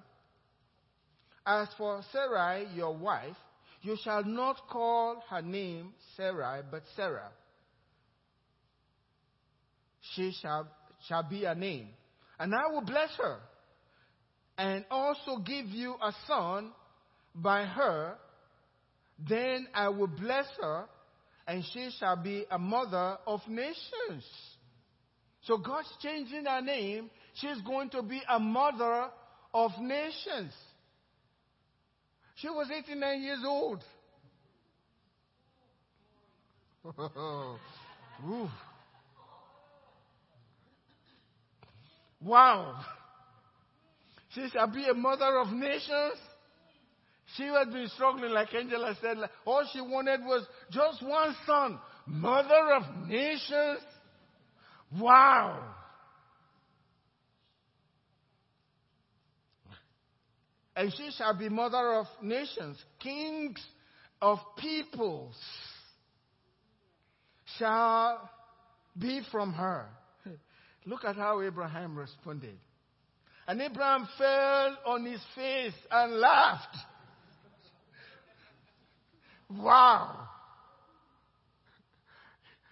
As 1.46 1.68
for 1.78 2.02
Sarai, 2.12 2.68
your 2.74 2.96
wife, 2.96 3.36
you 3.82 3.98
shall 4.04 4.24
not 4.24 4.68
call 4.70 5.24
her 5.30 5.42
name 5.42 5.94
Sarai, 6.16 6.62
but 6.72 6.82
Sarah 6.96 7.32
she 10.14 10.32
shall, 10.42 10.68
shall 11.08 11.24
be 11.24 11.46
a 11.46 11.56
name. 11.56 11.90
And 12.40 12.54
I 12.54 12.68
will 12.72 12.82
bless 12.82 13.10
her 13.18 13.38
and 14.58 14.86
also 14.90 15.38
give 15.38 15.68
you 15.68 15.96
a 16.02 16.12
son 16.28 16.72
by 17.34 17.66
her. 17.66 18.16
Then 19.28 19.68
I 19.74 19.90
will 19.90 20.08
bless 20.08 20.46
her 20.62 20.86
and 21.48 21.64
she 21.74 21.90
shall 22.00 22.16
be 22.16 22.46
a 22.50 22.58
mother 22.58 23.18
of 23.28 23.42
nations. 23.48 24.26
So 25.44 25.58
God's 25.58 25.92
changing 26.02 26.46
her 26.46 26.62
name. 26.62 27.10
She's 27.36 27.62
going 27.62 27.90
to 27.92 28.02
be 28.02 28.22
a 28.28 28.40
mother 28.40 29.10
of 29.54 29.72
nations. 29.80 30.54
She 32.36 32.50
was 32.50 32.70
89 32.76 33.22
years 33.22 33.44
old. 33.46 33.84
Wow. 42.26 42.76
She 44.30 44.50
shall 44.52 44.68
be 44.68 44.84
a 44.86 44.96
mother 44.96 45.38
of 45.38 45.54
nations. 45.54 46.18
She 47.38 47.44
had 47.44 47.72
been 47.72 47.88
struggling, 47.94 48.32
like 48.32 48.54
Angela 48.54 48.96
said. 49.00 49.18
All 49.46 49.64
she 49.72 49.80
wanted 49.80 50.22
was 50.22 50.46
just 50.72 51.04
one 51.04 51.36
son. 51.46 51.80
Mother 52.08 52.74
of 52.76 53.08
nations. 53.08 53.80
Wow. 55.00 55.64
And 60.76 60.92
she 60.98 61.12
shall 61.18 61.38
be 61.38 61.48
mother 61.48 61.94
of 61.94 62.08
nations. 62.22 62.84
Kings 63.00 63.64
of 64.22 64.40
peoples 64.58 65.36
shall 67.58 68.30
be 68.98 69.22
from 69.32 69.54
her. 69.54 69.88
Look 70.86 71.04
at 71.04 71.16
how 71.16 71.42
Abraham 71.42 71.98
responded. 71.98 72.58
And 73.48 73.62
Abraham 73.62 74.08
fell 74.18 74.78
on 74.86 75.06
his 75.06 75.22
face 75.36 75.74
and 75.92 76.14
laughed. 76.14 76.78
Wow. 79.50 80.28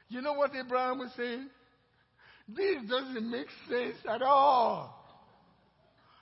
You 0.09 0.21
know 0.21 0.33
what 0.33 0.51
Abraham 0.55 0.99
was 0.99 1.11
saying? 1.15 1.47
This 2.47 2.77
doesn't 2.89 3.29
make 3.29 3.47
sense 3.69 3.97
at 4.07 4.21
all. 4.21 4.99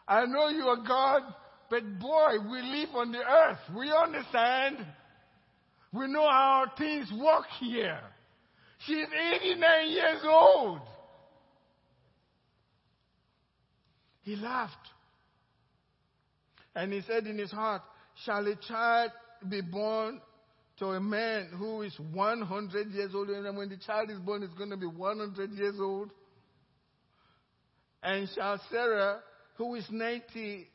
I 0.08 0.26
know 0.26 0.50
you 0.50 0.64
are 0.64 0.86
God, 0.86 1.22
but 1.70 2.00
boy, 2.00 2.34
we 2.50 2.62
live 2.62 2.90
on 2.96 3.12
the 3.12 3.20
earth. 3.20 3.60
We 3.76 3.92
understand. 3.92 4.78
We 5.94 6.08
know 6.08 6.28
how 6.30 6.66
things 6.78 7.12
work 7.18 7.46
here. 7.60 8.00
She's 8.86 9.08
89 9.42 9.90
years 9.90 10.22
old. 10.26 10.82
He 14.22 14.36
laughed. 14.36 14.76
And 16.76 16.94
he 16.94 17.02
said 17.02 17.28
in 17.28 17.38
his 17.38 17.52
heart, 17.52 17.82
Shall 18.26 18.46
a 18.48 18.56
child 18.56 19.12
be 19.48 19.62
born 19.62 20.22
to 20.80 20.88
a 20.88 21.00
man 21.00 21.50
who 21.58 21.82
is 21.82 21.98
100 22.12 22.92
years 22.92 23.12
old? 23.14 23.30
And 23.30 23.58
when 23.58 23.70
the 23.70 23.78
child 23.78 24.10
is 24.10 24.20
born, 24.20 24.44
it's 24.44 24.54
going 24.54 24.70
to 24.70 24.78
be 24.78 24.86
100 24.86 25.52
years 25.52 25.76
old. 25.80 26.12
And 28.04 28.28
shall 28.36 28.60
Sarah, 28.72 29.20
who 29.56 29.76
is 29.76 29.86
90, 29.90 30.68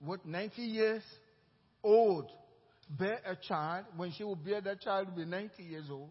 what, 0.00 0.24
90 0.26 0.62
years 0.62 1.02
old, 1.82 2.30
bear 2.90 3.20
a 3.26 3.36
child? 3.36 3.86
When 3.96 4.12
she 4.12 4.24
will 4.24 4.36
bear 4.36 4.60
that 4.60 4.80
child, 4.80 5.08
will 5.08 5.24
be 5.24 5.30
90 5.30 5.62
years 5.62 5.86
old. 5.90 6.10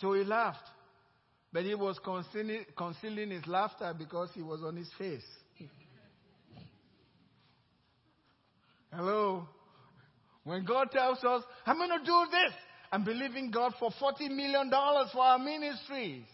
So 0.00 0.12
he 0.12 0.24
laughed. 0.24 0.68
But 1.52 1.64
he 1.64 1.74
was 1.74 1.98
concealing, 2.04 2.66
concealing 2.76 3.30
his 3.30 3.46
laughter 3.46 3.94
because 3.98 4.30
he 4.34 4.42
was 4.42 4.62
on 4.62 4.76
his 4.76 4.90
face. 4.98 5.24
Hello? 8.92 9.46
When 10.44 10.64
God 10.64 10.90
tells 10.90 11.22
us, 11.24 11.42
I'm 11.66 11.76
going 11.76 11.90
to 11.90 12.04
do 12.04 12.26
this, 12.30 12.52
I'm 12.90 13.04
believing 13.04 13.50
God 13.50 13.74
for 13.78 13.90
$40 14.00 14.30
million 14.30 14.70
for 15.12 15.20
our 15.20 15.38
ministries. 15.38 16.24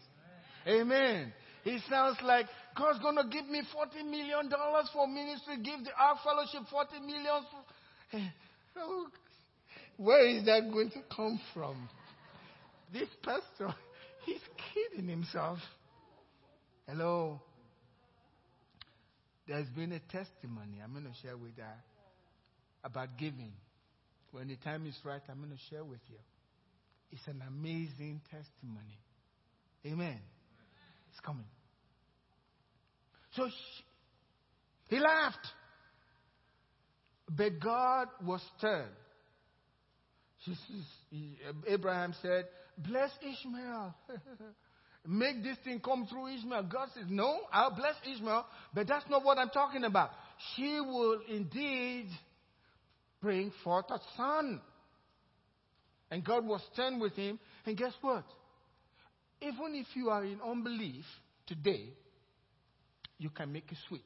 Amen. 0.66 1.32
It 1.64 1.82
sounds 1.90 2.18
like 2.22 2.46
God's 2.76 2.98
going 3.00 3.16
to 3.16 3.24
give 3.28 3.48
me 3.48 3.62
$40 3.74 4.04
million 4.08 4.50
for 4.92 5.08
ministry, 5.08 5.56
give 5.62 5.84
the 5.84 5.90
Ark 5.98 6.18
Fellowship 6.22 6.62
$40 6.72 7.04
million. 7.04 7.42
Where 9.96 10.26
is 10.26 10.44
that 10.44 10.70
going 10.72 10.90
to 10.90 11.00
come 11.14 11.40
from? 11.52 11.88
This 12.92 13.08
pastor, 13.22 13.74
he's 14.24 14.40
kidding 14.74 15.08
himself. 15.08 15.58
Hello. 16.88 17.40
There's 19.46 19.68
been 19.68 19.92
a 19.92 20.00
testimony 20.00 20.80
I'm 20.82 20.92
going 20.92 21.04
to 21.04 21.20
share 21.22 21.36
with 21.36 21.52
you 21.56 21.64
about 22.82 23.18
giving. 23.18 23.52
When 24.32 24.48
the 24.48 24.56
time 24.56 24.86
is 24.86 24.96
right, 25.04 25.20
I'm 25.28 25.38
going 25.38 25.50
to 25.50 25.62
share 25.70 25.84
with 25.84 26.00
you. 26.08 26.16
It's 27.12 27.26
an 27.26 27.42
amazing 27.46 28.20
testimony. 28.30 28.98
Amen. 29.86 30.18
It's 31.10 31.20
coming. 31.20 31.46
So 33.36 33.46
she, 33.48 34.96
he 34.96 35.00
laughed. 35.00 35.46
But 37.28 37.60
God 37.60 38.08
was 38.24 38.40
stern. 38.58 38.88
She, 40.44 40.54
he, 41.10 41.38
Abraham 41.68 42.14
said, 42.20 42.44
Bless 42.78 43.10
Ishmael. 43.20 43.94
Make 45.06 45.42
this 45.42 45.58
thing 45.64 45.80
come 45.80 46.06
through 46.06 46.28
Ishmael. 46.28 46.64
God 46.64 46.88
says, 46.94 47.04
No, 47.08 47.40
I'll 47.52 47.74
bless 47.74 47.94
Ishmael, 48.10 48.46
but 48.72 48.86
that's 48.86 49.08
not 49.10 49.24
what 49.24 49.38
I'm 49.38 49.50
talking 49.50 49.84
about. 49.84 50.10
She 50.54 50.80
will 50.80 51.20
indeed 51.28 52.08
bring 53.20 53.52
forth 53.62 53.86
a 53.90 53.98
son. 54.16 54.60
And 56.10 56.24
God 56.24 56.46
was 56.46 56.62
stern 56.72 57.00
with 57.00 57.14
him. 57.14 57.38
And 57.66 57.76
guess 57.76 57.92
what? 58.00 58.24
Even 59.40 59.74
if 59.74 59.86
you 59.94 60.08
are 60.10 60.24
in 60.24 60.40
unbelief 60.40 61.04
today, 61.46 61.88
you 63.18 63.30
can 63.30 63.52
make 63.52 63.70
a 63.72 63.76
switch. 63.88 64.02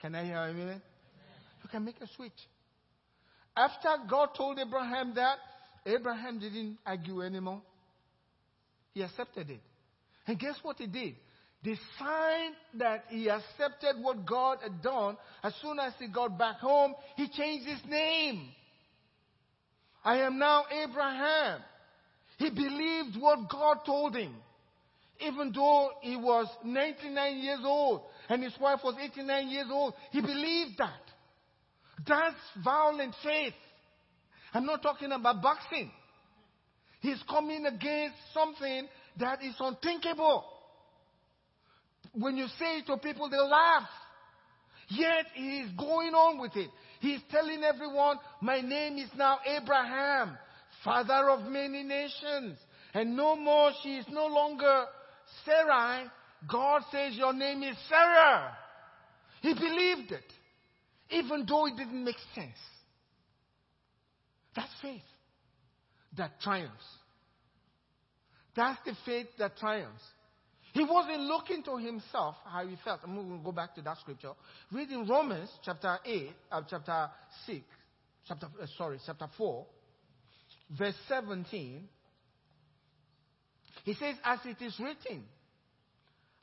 Can 0.00 0.14
I 0.14 0.24
hear 0.24 0.38
a 0.38 0.52
minute? 0.52 0.82
You 1.62 1.68
can 1.68 1.84
make 1.84 2.00
a 2.00 2.06
switch. 2.16 2.32
After 3.56 3.88
God 4.08 4.30
told 4.36 4.58
Abraham 4.58 5.14
that, 5.16 5.38
Abraham 5.88 6.38
didn't 6.38 6.78
argue 6.84 7.22
anymore. 7.22 7.62
He 8.92 9.02
accepted 9.02 9.48
it. 9.48 9.60
And 10.26 10.38
guess 10.38 10.56
what 10.62 10.76
he 10.76 10.86
did? 10.86 11.14
The 11.64 11.76
sign 11.98 12.52
that 12.74 13.04
he 13.08 13.28
accepted 13.28 14.00
what 14.00 14.26
God 14.26 14.58
had 14.62 14.82
done, 14.82 15.16
as 15.42 15.54
soon 15.60 15.78
as 15.80 15.92
he 15.98 16.06
got 16.08 16.38
back 16.38 16.56
home, 16.56 16.94
he 17.16 17.28
changed 17.28 17.66
his 17.66 17.80
name. 17.88 18.48
I 20.04 20.18
am 20.18 20.38
now 20.38 20.64
Abraham. 20.70 21.60
He 22.36 22.50
believed 22.50 23.16
what 23.18 23.50
God 23.50 23.78
told 23.84 24.14
him. 24.14 24.34
Even 25.20 25.50
though 25.52 25.90
he 26.00 26.16
was 26.16 26.46
99 26.64 27.38
years 27.38 27.60
old 27.64 28.02
and 28.28 28.42
his 28.42 28.54
wife 28.60 28.80
was 28.84 28.94
89 29.00 29.48
years 29.48 29.66
old, 29.70 29.94
he 30.12 30.20
believed 30.20 30.78
that. 30.78 31.00
That's 32.06 32.36
violent 32.62 33.14
faith. 33.24 33.54
I'm 34.52 34.66
not 34.66 34.82
talking 34.82 35.12
about 35.12 35.42
boxing. 35.42 35.90
He's 37.00 37.22
coming 37.28 37.66
against 37.66 38.16
something 38.34 38.88
that 39.20 39.42
is 39.42 39.54
unthinkable. 39.60 40.44
When 42.12 42.36
you 42.36 42.46
say 42.58 42.78
it 42.78 42.86
to 42.86 42.96
people, 42.96 43.28
they 43.28 43.38
laugh. 43.38 43.88
Yet 44.88 45.26
he 45.34 45.60
is 45.60 45.70
going 45.76 46.14
on 46.14 46.40
with 46.40 46.56
it. 46.56 46.70
He's 47.00 47.20
telling 47.30 47.62
everyone, 47.62 48.16
My 48.40 48.60
name 48.60 48.98
is 48.98 49.10
now 49.16 49.38
Abraham, 49.46 50.36
father 50.82 51.30
of 51.30 51.50
many 51.50 51.82
nations. 51.82 52.56
And 52.94 53.16
no 53.16 53.36
more, 53.36 53.70
she 53.82 53.96
is 53.96 54.06
no 54.10 54.26
longer 54.26 54.84
Sarai. 55.44 56.06
God 56.50 56.82
says, 56.90 57.14
Your 57.14 57.34
name 57.34 57.62
is 57.62 57.76
Sarah. 57.88 58.56
He 59.42 59.54
believed 59.54 60.12
it, 60.12 60.32
even 61.10 61.44
though 61.46 61.66
it 61.66 61.76
didn't 61.76 62.02
make 62.02 62.16
sense. 62.34 62.58
That's 64.58 64.72
faith 64.82 65.02
that 66.16 66.40
triumphs. 66.40 66.72
That's 68.56 68.80
the 68.84 68.92
faith 69.06 69.28
that 69.38 69.56
triumphs. 69.56 70.02
He 70.72 70.82
wasn't 70.82 71.20
looking 71.20 71.62
to 71.62 71.76
himself 71.76 72.34
how 72.44 72.66
he 72.66 72.76
felt. 72.84 72.98
I'm 73.04 73.14
going 73.14 73.38
to 73.38 73.44
go 73.44 73.52
back 73.52 73.76
to 73.76 73.82
that 73.82 73.98
scripture. 73.98 74.32
Read 74.72 74.90
in 74.90 75.06
Romans 75.06 75.48
chapter 75.64 75.98
8, 76.04 76.30
uh, 76.50 76.62
chapter 76.68 77.08
6, 77.46 77.60
chapter, 78.26 78.46
uh, 78.60 78.66
sorry, 78.76 78.98
chapter 79.06 79.28
4, 79.38 79.66
verse 80.76 80.96
17. 81.06 81.84
He 83.84 83.94
says, 83.94 84.16
as 84.24 84.40
it 84.44 84.60
is 84.60 84.74
written, 84.80 85.22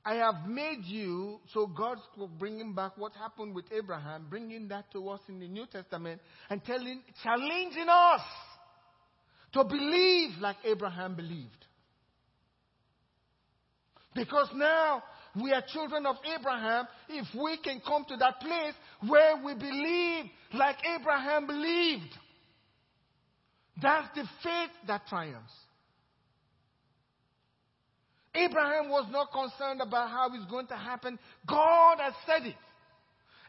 I 0.06 0.16
have 0.16 0.48
made 0.48 0.84
you, 0.86 1.40
so 1.52 1.66
God's 1.66 2.02
bringing 2.38 2.76
back 2.76 2.92
what 2.96 3.14
happened 3.14 3.56
with 3.56 3.66
Abraham, 3.76 4.28
bringing 4.30 4.68
that 4.68 4.92
to 4.92 5.10
us 5.10 5.20
in 5.28 5.40
the 5.40 5.48
New 5.48 5.66
Testament 5.66 6.22
and 6.48 6.64
telling, 6.64 7.02
challenging 7.24 7.88
us 7.90 8.22
to 9.54 9.64
believe 9.64 10.38
like 10.40 10.58
Abraham 10.64 11.16
believed. 11.16 11.66
Because 14.14 14.50
now 14.54 15.02
we 15.42 15.52
are 15.52 15.64
children 15.74 16.06
of 16.06 16.18
Abraham. 16.40 16.86
If 17.10 17.26
we 17.34 17.58
can 17.58 17.82
come 17.86 18.06
to 18.08 18.16
that 18.18 18.40
place 18.40 18.74
where 19.08 19.44
we 19.44 19.56
believe 19.56 20.26
like 20.54 20.78
Abraham 21.00 21.48
believed, 21.48 22.16
that's 23.82 24.08
the 24.14 24.24
faith 24.44 24.70
that 24.88 25.08
triumphs. 25.08 25.52
Abraham 28.36 28.90
was 28.90 29.08
not 29.12 29.32
concerned 29.32 29.82
about 29.82 30.10
how 30.10 30.30
it's 30.34 30.50
going 30.50 30.68
to 30.68 30.76
happen. 30.76 31.18
God 31.48 31.98
has 32.00 32.14
said 32.26 32.46
it. 32.48 32.56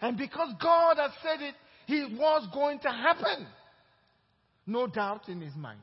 And 0.01 0.17
because 0.17 0.53
God 0.61 0.99
has 0.99 1.11
said 1.23 1.43
it, 1.43 1.55
it 1.89 2.19
was 2.19 2.47
going 2.53 2.79
to 2.81 2.89
happen. 2.89 3.47
No 4.67 4.87
doubt 4.87 5.29
in 5.29 5.41
his 5.41 5.55
mind. 5.55 5.81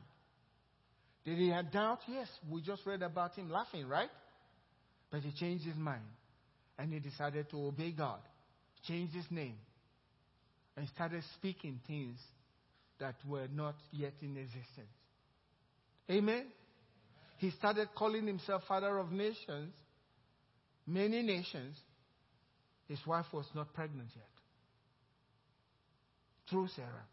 Did 1.24 1.38
he 1.38 1.48
have 1.50 1.72
doubt? 1.72 2.00
Yes. 2.06 2.28
We 2.50 2.60
just 2.60 2.82
read 2.86 3.02
about 3.02 3.34
him 3.34 3.50
laughing, 3.50 3.88
right? 3.88 4.10
But 5.10 5.20
he 5.20 5.32
changed 5.32 5.64
his 5.64 5.76
mind 5.76 6.02
and 6.78 6.92
he 6.92 6.98
decided 6.98 7.48
to 7.50 7.66
obey 7.66 7.92
God, 7.92 8.18
changed 8.86 9.14
his 9.14 9.26
name, 9.30 9.54
and 10.76 10.88
started 10.88 11.22
speaking 11.34 11.80
things 11.86 12.18
that 12.98 13.14
were 13.26 13.46
not 13.52 13.76
yet 13.92 14.14
in 14.22 14.36
existence. 14.36 14.88
Amen? 16.10 16.46
He 17.38 17.50
started 17.50 17.88
calling 17.96 18.26
himself 18.26 18.62
Father 18.68 18.98
of 18.98 19.12
Nations, 19.12 19.74
many 20.86 21.22
nations. 21.22 21.76
His 22.88 22.98
wife 23.06 23.26
was 23.32 23.46
not 23.54 23.72
pregnant 23.74 24.08
yet. 24.14 24.24
through 26.50 26.68
Sarah. 26.76 27.06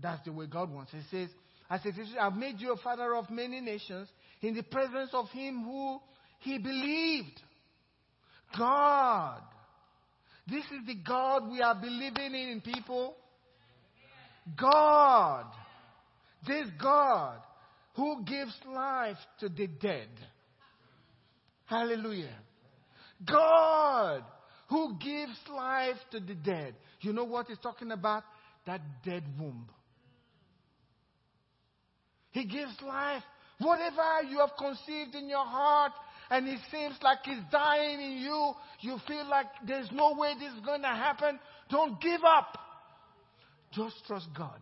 That's 0.00 0.24
the 0.24 0.32
way 0.32 0.46
God 0.46 0.72
wants. 0.72 0.92
He 0.92 1.00
says, 1.10 1.28
I 1.68 1.78
said, 1.78 1.94
I've 2.20 2.34
made 2.34 2.60
you 2.60 2.72
a 2.72 2.76
father 2.76 3.14
of 3.14 3.30
many 3.30 3.60
nations 3.60 4.08
in 4.40 4.54
the 4.54 4.62
presence 4.62 5.10
of 5.12 5.28
him 5.30 5.64
who 5.64 5.98
he 6.40 6.58
believed. 6.58 7.40
God. 8.56 9.42
This 10.48 10.64
is 10.64 10.86
the 10.86 10.94
God 10.94 11.50
we 11.50 11.60
are 11.60 11.74
believing 11.74 12.34
in, 12.34 12.62
people. 12.62 13.14
God. 14.58 15.44
This 16.46 16.66
God 16.80 17.38
who 17.98 18.22
gives 18.24 18.54
life 18.72 19.16
to 19.40 19.48
the 19.48 19.66
dead. 19.66 20.08
Hallelujah. 21.64 22.36
God 23.26 24.22
who 24.68 24.96
gives 25.00 25.36
life 25.52 25.96
to 26.12 26.20
the 26.20 26.36
dead. 26.36 26.76
You 27.00 27.12
know 27.12 27.24
what 27.24 27.48
he's 27.48 27.58
talking 27.58 27.90
about? 27.90 28.22
That 28.66 28.80
dead 29.04 29.24
womb. 29.36 29.68
He 32.30 32.44
gives 32.44 32.80
life. 32.86 33.24
Whatever 33.58 34.22
you 34.30 34.38
have 34.38 34.52
conceived 34.56 35.16
in 35.16 35.28
your 35.28 35.44
heart 35.44 35.92
and 36.30 36.46
it 36.46 36.60
seems 36.70 36.94
like 37.02 37.18
it's 37.26 37.50
dying 37.50 38.00
in 38.00 38.18
you, 38.18 38.52
you 38.78 38.98
feel 39.08 39.28
like 39.28 39.46
there's 39.66 39.90
no 39.90 40.14
way 40.16 40.34
this 40.38 40.52
is 40.52 40.64
going 40.64 40.82
to 40.82 40.86
happen, 40.86 41.40
don't 41.68 42.00
give 42.00 42.20
up. 42.22 42.56
Just 43.72 43.96
trust 44.06 44.28
God. 44.36 44.60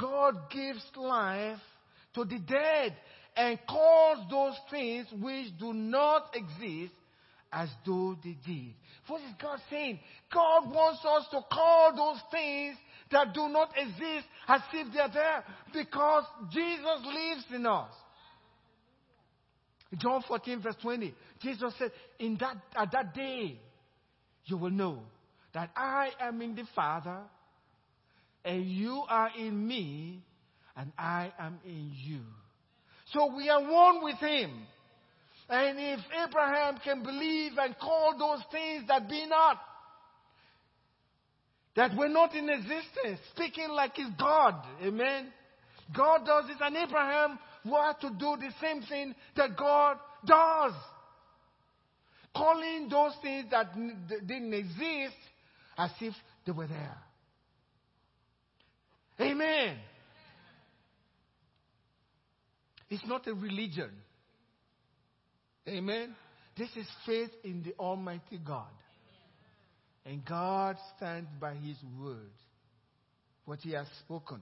God 0.00 0.48
gives 0.50 0.82
life 0.96 1.58
to 2.16 2.24
the 2.24 2.38
dead 2.38 2.96
and 3.36 3.58
calls 3.68 4.26
those 4.30 4.56
things 4.70 5.06
which 5.20 5.56
do 5.58 5.72
not 5.72 6.34
exist 6.34 6.92
as 7.52 7.68
though 7.86 8.16
they 8.24 8.36
did. 8.44 8.74
What 9.06 9.20
is 9.22 9.30
God 9.40 9.58
saying? 9.70 10.00
God 10.32 10.72
wants 10.72 11.00
us 11.04 11.26
to 11.30 11.40
call 11.52 11.94
those 11.94 12.20
things 12.30 12.76
that 13.12 13.32
do 13.32 13.48
not 13.48 13.70
exist 13.76 14.26
as 14.48 14.60
if 14.72 14.92
they're 14.92 15.08
there 15.12 15.44
because 15.72 16.24
Jesus 16.50 17.00
lives 17.04 17.44
in 17.54 17.66
us. 17.66 17.92
John 19.98 20.22
14, 20.26 20.62
verse 20.62 20.74
20, 20.82 21.14
Jesus 21.40 21.72
said, 21.78 21.92
In 22.18 22.36
that, 22.40 22.56
at 22.74 22.90
that 22.92 23.14
day, 23.14 23.60
you 24.46 24.56
will 24.56 24.70
know 24.70 25.02
that 25.54 25.70
I 25.76 26.10
am 26.20 26.42
in 26.42 26.54
the 26.54 26.64
Father, 26.74 27.20
and 28.44 28.66
you 28.66 29.02
are 29.08 29.30
in 29.38 29.66
me, 29.66 30.22
and 30.76 30.92
I 30.98 31.32
am 31.38 31.58
in 31.64 31.92
you. 31.94 32.20
So 33.12 33.34
we 33.34 33.48
are 33.48 33.62
one 33.62 34.04
with 34.04 34.18
Him. 34.18 34.50
And 35.48 35.78
if 35.78 36.00
Abraham 36.26 36.78
can 36.82 37.02
believe 37.02 37.52
and 37.56 37.78
call 37.78 38.16
those 38.18 38.44
things 38.50 38.84
that 38.88 39.08
be 39.08 39.26
not, 39.26 39.58
that 41.76 41.96
were 41.96 42.08
not 42.08 42.34
in 42.34 42.48
existence, 42.48 43.20
speaking 43.34 43.68
like 43.70 43.94
he's 43.94 44.12
God. 44.18 44.54
Amen. 44.82 45.28
God 45.94 46.26
does 46.26 46.46
this, 46.48 46.56
and 46.60 46.76
Abraham 46.76 47.38
had 47.64 48.00
to 48.00 48.10
do 48.10 48.36
the 48.40 48.50
same 48.60 48.82
thing 48.82 49.14
that 49.36 49.56
God 49.56 49.98
does. 50.24 50.72
Calling 52.34 52.88
those 52.90 53.12
things 53.22 53.46
that 53.50 53.74
didn't 54.26 54.52
exist 54.52 55.16
as 55.78 55.90
if 56.00 56.14
they 56.44 56.52
were 56.52 56.66
there. 56.66 56.96
Amen. 59.20 59.76
It's 62.88 63.04
not 63.06 63.26
a 63.26 63.34
religion. 63.34 63.90
Amen. 65.68 66.14
This 66.56 66.70
is 66.76 66.86
faith 67.04 67.30
in 67.44 67.62
the 67.62 67.74
Almighty 67.78 68.38
God. 68.44 68.70
And 70.04 70.24
God 70.24 70.76
stands 70.96 71.28
by 71.40 71.54
His 71.54 71.76
word, 72.00 72.30
what 73.44 73.58
He 73.60 73.72
has 73.72 73.88
spoken, 74.00 74.40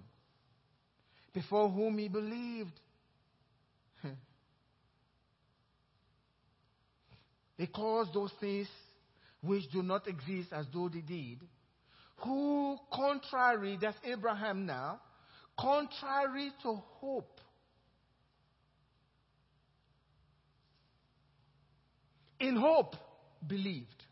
before 1.32 1.70
whom 1.70 1.96
He 1.96 2.08
believed. 2.08 2.78
he 7.56 7.66
calls 7.66 8.08
those 8.12 8.32
things 8.40 8.68
which 9.42 9.70
do 9.72 9.82
not 9.82 10.06
exist 10.06 10.48
as 10.52 10.66
though 10.72 10.90
they 10.90 11.00
did. 11.00 11.38
Who, 12.18 12.76
contrary, 12.92 13.78
that's 13.80 13.96
Abraham 14.04 14.66
now, 14.66 15.00
contrary 15.58 16.52
to 16.62 16.74
hope, 17.00 17.40
in 22.40 22.56
hope 22.56 22.94
believed. 23.46 24.02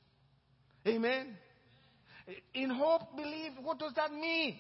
Amen. 0.87 1.37
In 2.55 2.71
hope, 2.71 3.17
believe. 3.17 3.53
What 3.63 3.79
does 3.79 3.93
that 3.97 4.13
mean? 4.13 4.57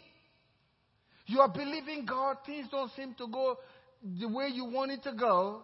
You 1.27 1.40
are 1.40 1.48
believing 1.48 2.05
God, 2.05 2.38
things 2.44 2.66
don't 2.70 2.90
seem 2.96 3.14
to 3.18 3.27
go 3.29 3.57
the 4.20 4.27
way 4.27 4.48
you 4.53 4.64
want 4.64 4.90
it 4.90 5.03
to 5.05 5.12
go, 5.12 5.62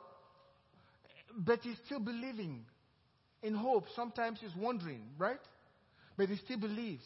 but 1.36 1.60
he's 1.62 1.76
still 1.86 1.98
believing. 1.98 2.64
In 3.42 3.54
hope, 3.54 3.84
sometimes 3.94 4.38
he's 4.40 4.54
wondering, 4.56 5.02
right? 5.16 5.38
But 6.16 6.28
he 6.28 6.36
still 6.36 6.58
believes. 6.58 7.04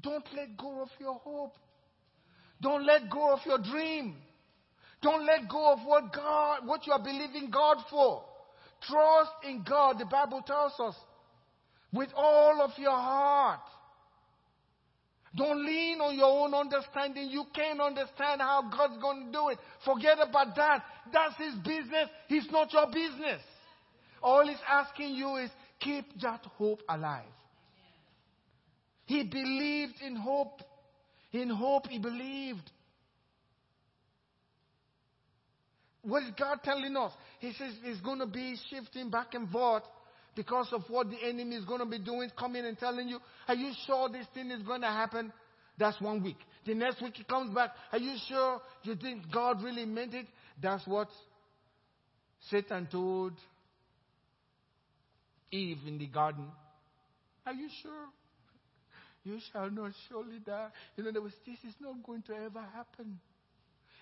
Don't 0.00 0.24
let 0.34 0.56
go 0.56 0.82
of 0.82 0.88
your 0.98 1.14
hope. 1.14 1.54
Don't 2.60 2.86
let 2.86 3.10
go 3.10 3.32
of 3.32 3.40
your 3.46 3.58
dream. 3.58 4.16
Don't 5.02 5.26
let 5.26 5.48
go 5.48 5.72
of 5.72 5.80
what 5.84 6.12
God, 6.12 6.66
what 6.66 6.86
you 6.86 6.92
are 6.92 7.02
believing 7.02 7.50
God 7.50 7.78
for. 7.90 8.24
Trust 8.88 9.32
in 9.44 9.64
God. 9.68 9.98
The 9.98 10.06
Bible 10.06 10.42
tells 10.46 10.72
us 10.80 10.96
with 11.92 12.08
all 12.16 12.60
of 12.62 12.70
your 12.78 12.90
heart. 12.90 13.60
Don't 15.34 15.64
lean 15.64 16.00
on 16.00 16.14
your 16.14 16.44
own 16.44 16.52
understanding. 16.52 17.28
You 17.30 17.44
can't 17.54 17.80
understand 17.80 18.42
how 18.42 18.70
God's 18.70 19.00
going 19.00 19.26
to 19.26 19.32
do 19.32 19.48
it. 19.48 19.58
Forget 19.84 20.18
about 20.20 20.54
that. 20.56 20.84
That's 21.12 21.36
His 21.38 21.54
business. 21.64 22.08
He's 22.28 22.50
not 22.50 22.72
your 22.72 22.86
business. 22.86 23.40
All 24.22 24.46
He's 24.46 24.60
asking 24.68 25.14
you 25.14 25.36
is 25.36 25.50
keep 25.80 26.04
that 26.20 26.44
hope 26.58 26.80
alive. 26.88 27.24
He 29.06 29.24
believed 29.24 29.94
in 30.04 30.16
hope. 30.16 30.60
In 31.32 31.48
hope, 31.48 31.86
He 31.86 31.98
believed. 31.98 32.70
What 36.02 36.24
is 36.24 36.30
God 36.38 36.58
telling 36.62 36.96
us? 36.96 37.12
He 37.42 37.52
says 37.54 37.74
He's 37.82 38.00
going 38.00 38.20
to 38.20 38.26
be 38.26 38.56
shifting 38.70 39.10
back 39.10 39.34
and 39.34 39.50
forth 39.50 39.82
because 40.36 40.68
of 40.72 40.82
what 40.88 41.10
the 41.10 41.16
enemy 41.28 41.56
is 41.56 41.64
going 41.64 41.80
to 41.80 41.86
be 41.86 41.98
doing, 41.98 42.30
coming 42.38 42.64
and 42.64 42.78
telling 42.78 43.08
you, 43.08 43.18
Are 43.48 43.56
you 43.56 43.72
sure 43.84 44.08
this 44.08 44.26
thing 44.32 44.52
is 44.52 44.62
going 44.62 44.82
to 44.82 44.86
happen? 44.86 45.32
That's 45.76 46.00
one 46.00 46.22
week. 46.22 46.36
The 46.64 46.74
next 46.74 47.02
week 47.02 47.14
he 47.16 47.24
comes 47.24 47.52
back, 47.52 47.70
Are 47.90 47.98
you 47.98 48.14
sure 48.28 48.60
you 48.84 48.94
think 48.94 49.24
God 49.32 49.60
really 49.60 49.84
meant 49.84 50.14
it? 50.14 50.26
That's 50.62 50.86
what 50.86 51.08
Satan 52.48 52.86
told 52.90 53.32
Eve 55.50 55.78
in 55.84 55.98
the 55.98 56.06
garden. 56.06 56.46
Are 57.44 57.54
you 57.54 57.68
sure? 57.82 58.06
You 59.24 59.40
shall 59.52 59.68
not 59.68 59.90
surely 60.08 60.38
die. 60.46 60.68
In 60.96 61.08
other 61.08 61.20
words, 61.20 61.34
this 61.44 61.58
is 61.68 61.74
not 61.80 62.04
going 62.06 62.22
to 62.22 62.34
ever 62.34 62.64
happen. 62.72 63.18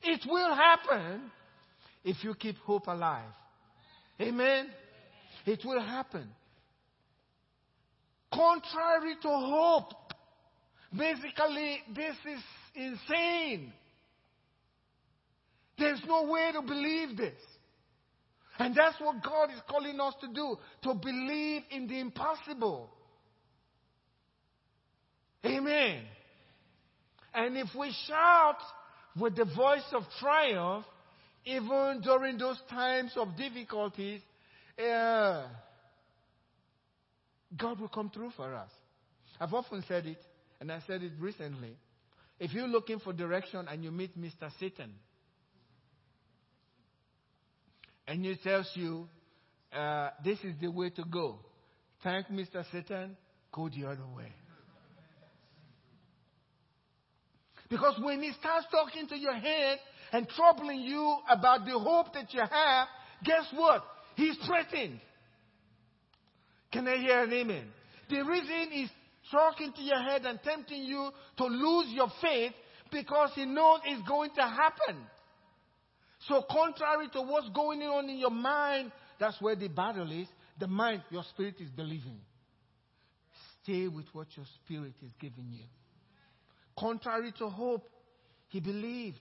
It 0.02 0.20
will 0.28 0.54
happen 0.54 1.30
if 2.04 2.22
you 2.24 2.34
keep 2.34 2.56
hope 2.58 2.86
alive. 2.86 3.32
Amen. 4.20 4.68
It 5.46 5.60
will 5.64 5.80
happen. 5.80 6.28
Contrary 8.32 9.16
to 9.22 9.28
hope. 9.28 9.92
Basically, 10.96 11.78
this 11.94 12.16
is 12.26 12.42
insane. 12.74 13.72
There's 15.78 16.02
no 16.06 16.24
way 16.24 16.50
to 16.52 16.62
believe 16.62 17.16
this. 17.16 17.40
And 18.58 18.74
that's 18.74 19.00
what 19.00 19.22
God 19.22 19.50
is 19.50 19.60
calling 19.68 19.98
us 19.98 20.14
to 20.20 20.28
do 20.28 20.56
to 20.82 20.94
believe 20.94 21.62
in 21.70 21.86
the 21.86 21.98
impossible. 21.98 22.90
Amen. 25.44 26.02
And 27.32 27.56
if 27.56 27.68
we 27.78 27.94
shout 28.06 28.58
with 29.18 29.36
the 29.36 29.46
voice 29.46 29.86
of 29.92 30.02
triumph, 30.20 30.84
even 31.44 32.00
during 32.02 32.38
those 32.38 32.60
times 32.68 33.12
of 33.16 33.36
difficulties, 33.36 34.20
uh, 34.78 35.46
God 37.56 37.80
will 37.80 37.88
come 37.88 38.10
through 38.10 38.30
for 38.36 38.54
us. 38.54 38.70
I've 39.40 39.54
often 39.54 39.82
said 39.88 40.06
it, 40.06 40.22
and 40.60 40.70
I 40.70 40.80
said 40.86 41.02
it 41.02 41.12
recently. 41.18 41.76
If 42.38 42.52
you're 42.52 42.68
looking 42.68 42.98
for 42.98 43.12
direction 43.12 43.66
and 43.68 43.82
you 43.82 43.90
meet 43.90 44.18
Mr. 44.18 44.50
Satan, 44.58 44.92
and 48.06 48.24
he 48.24 48.36
tells 48.36 48.70
you, 48.74 49.08
uh, 49.72 50.10
this 50.24 50.38
is 50.40 50.54
the 50.60 50.68
way 50.68 50.90
to 50.90 51.04
go, 51.04 51.38
thank 52.02 52.26
Mr. 52.28 52.64
Satan, 52.72 53.16
go 53.52 53.68
the 53.68 53.86
other 53.86 54.06
way. 54.16 54.32
Because 57.68 58.00
when 58.02 58.20
he 58.20 58.32
starts 58.32 58.66
talking 58.70 59.06
to 59.06 59.16
your 59.16 59.34
head 59.34 59.78
and 60.12 60.28
troubling 60.28 60.80
you 60.80 61.16
about 61.28 61.64
the 61.64 61.78
hope 61.78 62.12
that 62.14 62.32
you 62.32 62.40
have, 62.40 62.88
guess 63.24 63.46
what? 63.54 63.84
He's 64.16 64.36
threatened. 64.46 65.00
Can 66.72 66.86
I 66.86 66.96
hear 66.98 67.24
an 67.24 67.32
amen? 67.32 67.66
The 68.08 68.22
reason 68.22 68.72
is 68.72 68.90
talk 69.30 69.60
into 69.60 69.82
your 69.82 70.00
head 70.02 70.24
and 70.24 70.40
tempting 70.42 70.84
you 70.84 71.10
to 71.36 71.44
lose 71.44 71.86
your 71.90 72.08
faith 72.20 72.52
because 72.90 73.30
he 73.34 73.44
knows 73.44 73.80
it's 73.84 74.06
going 74.08 74.30
to 74.34 74.42
happen. 74.42 74.96
So, 76.28 76.44
contrary 76.50 77.08
to 77.14 77.22
what's 77.22 77.48
going 77.50 77.80
on 77.82 78.08
in 78.10 78.18
your 78.18 78.30
mind, 78.30 78.92
that's 79.18 79.40
where 79.40 79.56
the 79.56 79.68
battle 79.68 80.10
is. 80.10 80.26
The 80.58 80.66
mind, 80.66 81.02
your 81.10 81.22
spirit 81.30 81.54
is 81.60 81.70
believing. 81.70 82.20
Stay 83.62 83.88
with 83.88 84.06
what 84.12 84.26
your 84.36 84.46
spirit 84.62 84.94
is 85.02 85.12
giving 85.18 85.46
you. 85.50 85.64
Contrary 86.78 87.32
to 87.38 87.48
hope, 87.48 87.88
he 88.48 88.60
believed. 88.60 89.20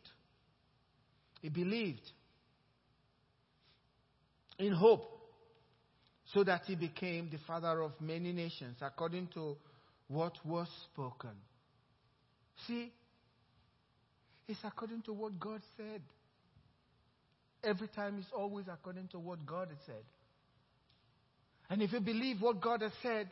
He 1.42 1.50
believed 1.50 2.02
in 4.58 4.74
hope 4.74 5.20
so 6.34 6.44
that 6.44 6.64
he 6.66 6.76
became 6.76 7.30
the 7.32 7.40
father 7.48 7.82
of 7.82 7.92
many 8.00 8.32
nations 8.32 8.78
according 8.82 9.28
to 9.34 9.58
what 10.08 10.34
was 10.46 10.68
spoken. 10.92 11.32
See, 12.68 12.92
it's 14.48 14.60
according 14.64 15.04
to 15.04 15.14
what 15.14 15.40
God 15.40 15.62
said. 15.78 16.02
Every 17.64 17.88
time 17.88 18.18
it's 18.20 18.32
always 18.36 18.66
according 18.72 19.08
to 19.10 19.20
what 19.20 19.46
God 19.46 19.70
has 19.70 19.78
said. 19.86 20.04
And 21.70 21.82
if 21.82 21.94
you 21.94 22.00
believe 22.00 22.42
what 22.42 22.62
God 22.62 22.82
has 22.82 22.92
said 23.04 23.30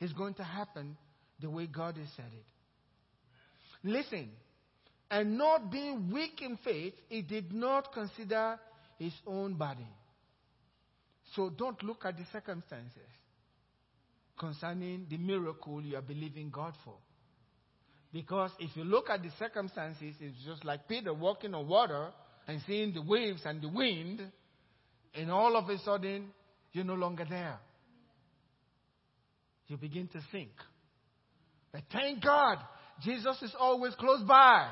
is 0.00 0.12
going 0.12 0.34
to 0.34 0.44
happen 0.44 0.96
the 1.40 1.48
way 1.48 1.66
God 1.66 1.96
has 1.96 2.08
said 2.16 2.30
it. 2.32 3.88
Listen, 3.88 4.30
and 5.10 5.38
not 5.38 5.70
being 5.70 6.10
weak 6.12 6.42
in 6.42 6.58
faith, 6.58 6.94
he 7.08 7.22
did 7.22 7.52
not 7.52 7.92
consider 7.92 8.58
his 8.98 9.12
own 9.26 9.54
body. 9.54 9.86
So 11.34 11.50
don't 11.50 11.82
look 11.82 12.04
at 12.04 12.16
the 12.16 12.24
circumstances 12.32 13.08
concerning 14.38 15.06
the 15.10 15.16
miracle 15.16 15.82
you 15.82 15.96
are 15.96 16.02
believing 16.02 16.50
God 16.50 16.74
for. 16.84 16.94
Because 18.12 18.50
if 18.58 18.70
you 18.74 18.84
look 18.84 19.10
at 19.10 19.22
the 19.22 19.30
circumstances, 19.38 20.14
it's 20.20 20.44
just 20.44 20.64
like 20.64 20.88
Peter 20.88 21.12
walking 21.12 21.54
on 21.54 21.68
water 21.68 22.08
and 22.46 22.60
seeing 22.66 22.94
the 22.94 23.02
waves 23.02 23.42
and 23.44 23.60
the 23.60 23.68
wind, 23.68 24.22
and 25.14 25.30
all 25.30 25.56
of 25.56 25.68
a 25.68 25.78
sudden, 25.80 26.28
you're 26.72 26.84
no 26.84 26.94
longer 26.94 27.26
there. 27.28 27.58
You 29.66 29.76
begin 29.76 30.08
to 30.08 30.20
sink. 30.32 30.52
But 31.72 31.82
thank 31.92 32.22
God, 32.22 32.56
Jesus 33.02 33.36
is 33.42 33.54
always 33.58 33.94
close 33.96 34.22
by, 34.26 34.70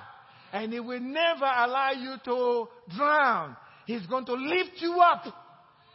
and 0.53 0.73
He 0.73 0.81
will 0.81 1.01
never 1.01 1.45
allow 1.45 1.93
you 1.93 2.17
to 2.25 2.69
drown. 2.97 3.57
He's 3.87 4.07
going 4.07 4.27
to 4.27 4.35
lift 4.35 4.81
you 4.81 4.99
up 5.01 5.25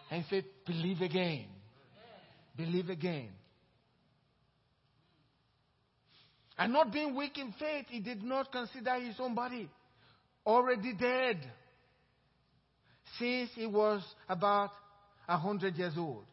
and 0.10 0.24
say, 0.30 0.44
Believe 0.66 1.02
again. 1.02 1.46
Believe 2.56 2.90
again. 2.90 3.30
And 6.58 6.74
not 6.74 6.94
being 6.94 7.16
weak 7.16 7.38
in 7.38 7.54
faith, 7.54 7.86
he 7.90 8.00
did 8.00 8.22
not 8.22 8.52
consider 8.52 8.94
his 9.00 9.16
own 9.20 9.34
body 9.34 9.68
already 10.46 10.94
dead 10.94 11.40
since 13.18 13.50
he 13.56 13.66
was 13.66 14.04
about 14.30 14.70
a 15.28 15.38
hundred 15.38 15.76
years 15.76 15.94
old. 15.98 16.26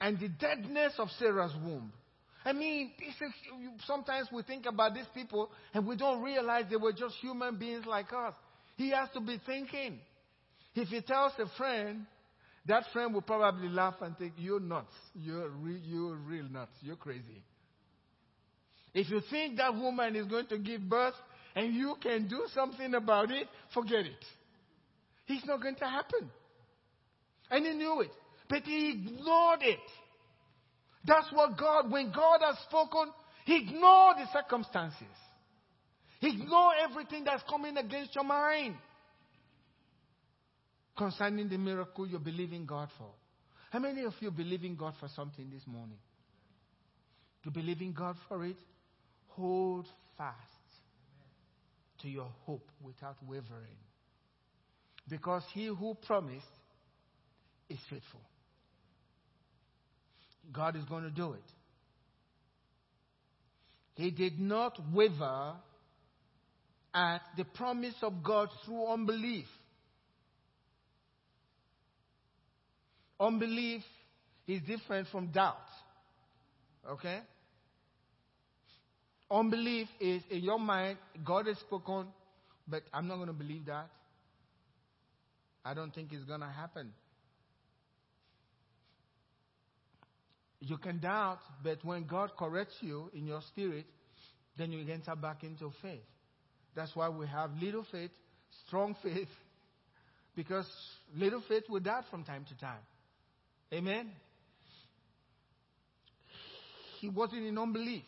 And 0.00 0.18
the 0.18 0.28
deadness 0.28 0.94
of 0.98 1.08
Sarah's 1.18 1.52
womb. 1.62 1.92
I 2.48 2.54
mean, 2.54 2.92
sometimes 3.86 4.28
we 4.32 4.42
think 4.42 4.64
about 4.64 4.94
these 4.94 5.04
people 5.12 5.50
and 5.74 5.86
we 5.86 5.96
don't 5.96 6.22
realize 6.22 6.64
they 6.70 6.76
were 6.76 6.94
just 6.94 7.16
human 7.16 7.58
beings 7.58 7.84
like 7.84 8.10
us. 8.10 8.32
He 8.78 8.88
has 8.88 9.10
to 9.12 9.20
be 9.20 9.38
thinking. 9.44 9.98
If 10.74 10.88
he 10.88 11.02
tells 11.02 11.32
a 11.38 11.46
friend, 11.58 12.06
that 12.64 12.84
friend 12.90 13.12
will 13.12 13.20
probably 13.20 13.68
laugh 13.68 13.96
and 14.00 14.16
think, 14.16 14.32
You're 14.38 14.60
nuts. 14.60 14.94
You're, 15.14 15.50
re- 15.50 15.82
you're 15.84 16.14
real 16.14 16.48
nuts. 16.48 16.72
You're 16.80 16.96
crazy. 16.96 17.44
If 18.94 19.10
you 19.10 19.20
think 19.28 19.58
that 19.58 19.74
woman 19.74 20.16
is 20.16 20.24
going 20.24 20.46
to 20.46 20.56
give 20.56 20.80
birth 20.88 21.16
and 21.54 21.74
you 21.74 21.96
can 22.02 22.28
do 22.28 22.46
something 22.54 22.94
about 22.94 23.30
it, 23.30 23.46
forget 23.74 24.06
it. 24.06 24.24
It's 25.26 25.44
not 25.44 25.60
going 25.60 25.76
to 25.76 25.86
happen. 25.86 26.30
And 27.50 27.66
he 27.66 27.74
knew 27.74 28.00
it. 28.00 28.10
But 28.48 28.62
he 28.62 28.92
ignored 28.92 29.60
it. 29.60 29.78
That's 31.08 31.32
what 31.32 31.56
God, 31.56 31.90
when 31.90 32.12
God 32.12 32.40
has 32.44 32.56
spoken, 32.68 33.10
he 33.46 33.56
ignored 33.56 34.16
the 34.18 34.26
circumstances. 34.30 35.02
Ignore 36.20 36.72
everything 36.88 37.24
that's 37.24 37.42
coming 37.48 37.78
against 37.78 38.14
your 38.14 38.24
mind 38.24 38.74
concerning 40.98 41.48
the 41.48 41.56
miracle 41.56 42.06
you're 42.06 42.20
believing 42.20 42.66
God 42.66 42.90
for. 42.98 43.08
How 43.70 43.78
many 43.78 44.02
of 44.02 44.12
you 44.20 44.30
believe 44.30 44.64
in 44.64 44.76
God 44.76 44.94
for 45.00 45.08
something 45.08 45.48
this 45.50 45.62
morning? 45.66 45.98
You 47.44 47.52
believe 47.52 47.80
in 47.80 47.92
God 47.92 48.16
for 48.28 48.44
it? 48.44 48.56
Hold 49.28 49.86
fast 50.18 50.36
to 52.02 52.08
your 52.08 52.28
hope 52.44 52.68
without 52.82 53.16
wavering. 53.26 53.78
Because 55.08 55.42
he 55.54 55.66
who 55.66 55.96
promised 56.06 56.44
is 57.70 57.78
faithful. 57.88 58.20
God 60.52 60.76
is 60.76 60.84
going 60.84 61.04
to 61.04 61.10
do 61.10 61.32
it. 61.32 61.42
He 63.94 64.10
did 64.10 64.38
not 64.38 64.78
waver 64.92 65.54
at 66.94 67.18
the 67.36 67.44
promise 67.44 67.94
of 68.02 68.22
God 68.22 68.48
through 68.64 68.86
unbelief. 68.86 69.46
Unbelief 73.20 73.82
is 74.46 74.62
different 74.62 75.08
from 75.08 75.28
doubt. 75.28 75.56
Okay? 76.88 77.18
Unbelief 79.30 79.88
is 80.00 80.22
in 80.30 80.42
your 80.42 80.58
mind, 80.58 80.96
God 81.24 81.46
has 81.46 81.58
spoken, 81.58 82.06
but 82.66 82.82
I'm 82.94 83.08
not 83.08 83.16
going 83.16 83.26
to 83.26 83.32
believe 83.32 83.66
that. 83.66 83.88
I 85.64 85.74
don't 85.74 85.94
think 85.94 86.12
it's 86.12 86.24
going 86.24 86.40
to 86.40 86.46
happen. 86.46 86.92
You 90.60 90.76
can 90.76 90.98
doubt, 90.98 91.38
but 91.62 91.84
when 91.84 92.06
God 92.06 92.32
corrects 92.36 92.74
you 92.80 93.10
in 93.14 93.26
your 93.26 93.40
spirit, 93.48 93.86
then 94.56 94.72
you 94.72 94.80
enter 94.92 95.14
back 95.14 95.44
into 95.44 95.72
faith. 95.80 96.02
That's 96.74 96.94
why 96.94 97.08
we 97.08 97.26
have 97.26 97.50
little 97.60 97.86
faith, 97.90 98.10
strong 98.66 98.96
faith, 99.02 99.28
because 100.36 100.66
little 101.16 101.42
faith 101.48 101.64
will 101.68 101.80
doubt 101.80 102.04
from 102.10 102.24
time 102.24 102.44
to 102.48 102.58
time. 102.58 102.80
Amen? 103.72 104.10
He 107.00 107.08
wasn't 107.08 107.44
in 107.44 107.56
unbelief. 107.56 108.02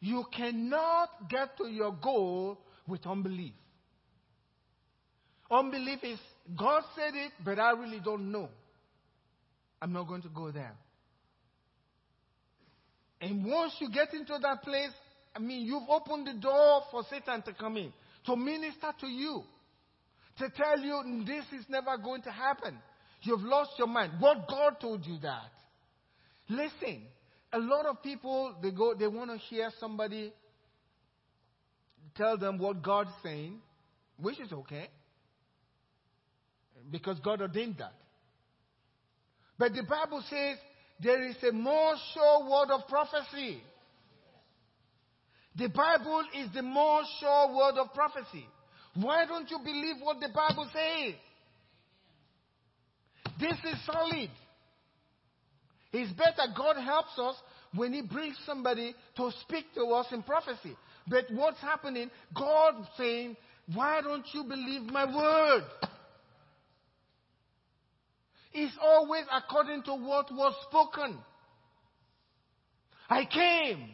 You 0.00 0.24
cannot 0.36 1.28
get 1.28 1.56
to 1.58 1.66
your 1.66 1.92
goal 1.92 2.58
with 2.86 3.04
unbelief. 3.04 3.54
Unbelief 5.50 5.98
is 6.04 6.18
God 6.56 6.82
said 6.94 7.14
it, 7.14 7.32
but 7.44 7.58
I 7.58 7.72
really 7.72 8.00
don't 8.04 8.30
know. 8.30 8.48
I'm 9.82 9.92
not 9.92 10.06
going 10.06 10.22
to 10.22 10.28
go 10.28 10.50
there. 10.50 10.74
And 13.20 13.44
once 13.44 13.74
you 13.80 13.90
get 13.90 14.14
into 14.14 14.38
that 14.40 14.62
place, 14.62 14.92
I 15.34 15.40
mean, 15.40 15.66
you've 15.66 15.88
opened 15.88 16.26
the 16.26 16.34
door 16.34 16.82
for 16.90 17.02
Satan 17.10 17.42
to 17.42 17.52
come 17.52 17.76
in, 17.76 17.92
to 18.26 18.36
minister 18.36 18.92
to 19.00 19.06
you, 19.06 19.42
to 20.38 20.48
tell 20.50 20.78
you 20.78 21.02
mm, 21.06 21.26
this 21.26 21.44
is 21.58 21.66
never 21.68 21.96
going 21.98 22.22
to 22.22 22.30
happen. 22.30 22.78
You've 23.22 23.42
lost 23.42 23.70
your 23.78 23.88
mind. 23.88 24.12
What 24.20 24.48
God 24.48 24.80
told 24.80 25.04
you 25.04 25.18
that? 25.22 25.50
Listen, 26.48 27.02
a 27.52 27.58
lot 27.58 27.86
of 27.86 28.02
people 28.02 28.54
they 28.62 28.70
go 28.70 28.94
they 28.94 29.06
want 29.06 29.30
to 29.30 29.36
hear 29.36 29.70
somebody 29.80 30.32
tell 32.14 32.36
them 32.36 32.58
what 32.58 32.82
God's 32.82 33.10
saying, 33.22 33.58
which 34.20 34.40
is 34.40 34.52
okay. 34.52 34.88
Because 36.90 37.18
God 37.20 37.40
ordained 37.40 37.76
that. 37.78 37.92
But 39.58 39.74
the 39.74 39.82
Bible 39.82 40.22
says 40.30 40.58
there 41.00 41.24
is 41.24 41.36
a 41.48 41.52
more 41.52 41.94
sure 42.12 42.50
word 42.50 42.70
of 42.72 42.88
prophecy. 42.88 43.62
The 45.56 45.68
Bible 45.68 46.24
is 46.36 46.48
the 46.54 46.62
more 46.62 47.02
sure 47.20 47.56
word 47.56 47.78
of 47.80 47.92
prophecy. 47.94 48.46
Why 48.94 49.26
don't 49.26 49.50
you 49.50 49.58
believe 49.58 49.96
what 50.02 50.20
the 50.20 50.28
Bible 50.28 50.68
says? 50.72 51.14
This 53.40 53.56
is 53.72 53.86
solid. 53.86 54.30
It's 55.92 56.12
better 56.12 56.52
God 56.56 56.76
helps 56.82 57.18
us 57.18 57.36
when 57.74 57.92
He 57.92 58.02
brings 58.02 58.36
somebody 58.44 58.94
to 59.16 59.30
speak 59.42 59.66
to 59.74 59.84
us 59.86 60.06
in 60.12 60.22
prophecy. 60.22 60.76
But 61.06 61.24
what's 61.30 61.60
happening? 61.60 62.10
God 62.34 62.74
saying, 62.96 63.36
Why 63.74 64.00
don't 64.02 64.26
you 64.32 64.44
believe 64.44 64.82
my 64.82 65.04
word? 65.04 65.64
It's 68.52 68.76
always 68.82 69.24
according 69.32 69.82
to 69.84 69.94
what 69.94 70.32
was 70.32 70.54
spoken. 70.68 71.18
I 73.08 73.24
came, 73.24 73.90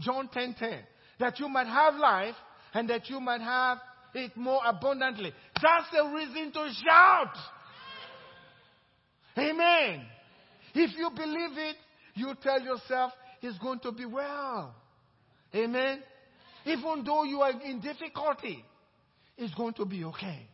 John 0.00 0.28
10 0.32 0.54
10, 0.58 0.78
that 1.20 1.38
you 1.38 1.48
might 1.48 1.66
have 1.66 1.94
life 1.94 2.34
and 2.74 2.88
that 2.90 3.08
you 3.08 3.20
might 3.20 3.40
have 3.40 3.78
it 4.14 4.36
more 4.36 4.60
abundantly. 4.64 5.32
That's 5.60 5.90
the 5.92 6.04
reason 6.14 6.52
to 6.52 6.70
shout. 6.84 7.36
Amen. 9.36 10.02
If 10.74 10.96
you 10.96 11.10
believe 11.14 11.56
it, 11.56 11.76
you 12.14 12.34
tell 12.42 12.60
yourself, 12.60 13.12
it's 13.40 13.58
going 13.58 13.80
to 13.80 13.92
be 13.92 14.04
well. 14.04 14.74
Amen. 15.54 16.02
Even 16.64 17.04
though 17.04 17.24
you 17.24 17.40
are 17.40 17.52
in 17.62 17.80
difficulty, 17.80 18.64
it's 19.36 19.54
going 19.54 19.74
to 19.74 19.84
be 19.84 20.04
okay. 20.04 20.48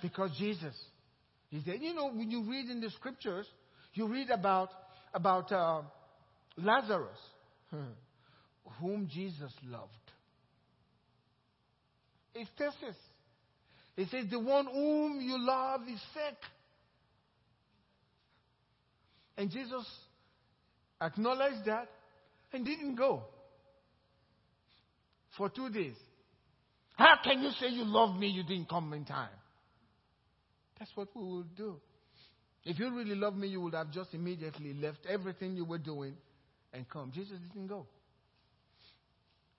Because 0.00 0.30
Jesus 0.38 0.74
is 1.52 1.64
said, 1.64 1.78
You 1.80 1.94
know, 1.94 2.10
when 2.10 2.30
you 2.30 2.44
read 2.48 2.70
in 2.70 2.80
the 2.80 2.90
scriptures, 2.90 3.46
you 3.94 4.06
read 4.06 4.30
about, 4.30 4.70
about 5.12 5.50
uh, 5.50 5.82
Lazarus, 6.56 7.18
whom 8.80 9.08
Jesus 9.12 9.52
loved. 9.66 9.90
It's 12.34 12.50
this. 12.56 12.94
It 13.96 14.08
says, 14.10 14.26
The 14.30 14.38
one 14.38 14.66
whom 14.66 15.20
you 15.20 15.36
love 15.38 15.82
is 15.82 16.00
sick. 16.14 16.36
And 19.36 19.50
Jesus 19.50 19.86
acknowledged 21.00 21.64
that 21.66 21.88
and 22.52 22.64
didn't 22.64 22.94
go 22.94 23.24
for 25.36 25.48
two 25.48 25.70
days. 25.70 25.94
How 26.96 27.14
can 27.24 27.42
you 27.42 27.50
say 27.58 27.68
you 27.68 27.84
love 27.84 28.16
me? 28.16 28.28
You 28.28 28.42
didn't 28.42 28.68
come 28.68 28.92
in 28.92 29.04
time. 29.04 29.30
That's 30.80 30.90
what 30.96 31.08
we 31.14 31.22
will 31.22 31.46
do. 31.56 31.76
If 32.64 32.78
you 32.78 32.90
really 32.90 33.14
love 33.14 33.36
me, 33.36 33.48
you 33.48 33.60
would 33.60 33.74
have 33.74 33.90
just 33.92 34.14
immediately 34.14 34.74
left 34.74 35.00
everything 35.08 35.54
you 35.54 35.64
were 35.64 35.78
doing 35.78 36.14
and 36.72 36.88
come. 36.88 37.12
Jesus 37.14 37.38
didn't 37.52 37.68
go. 37.68 37.86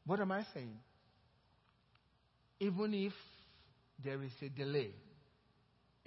What 0.06 0.20
am 0.20 0.32
I 0.32 0.44
saying? 0.54 0.78
Even 2.60 2.94
if 2.94 3.14
there 4.04 4.22
is 4.24 4.32
a 4.42 4.50
delay, 4.50 4.92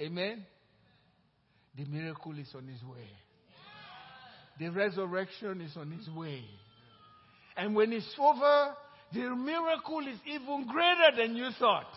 amen, 0.00 0.44
the 1.77 1.85
miracle 1.85 2.37
is 2.38 2.48
on 2.55 2.68
its 2.68 2.83
way. 2.83 3.09
The 4.59 4.68
resurrection 4.68 5.61
is 5.61 5.77
on 5.77 5.92
its 5.92 6.09
way. 6.09 6.44
And 7.57 7.74
when 7.74 7.92
it's 7.92 8.14
over, 8.18 8.74
the 9.12 9.35
miracle 9.35 10.00
is 10.09 10.18
even 10.27 10.66
greater 10.66 11.16
than 11.16 11.37
you 11.37 11.50
thought. 11.59 11.92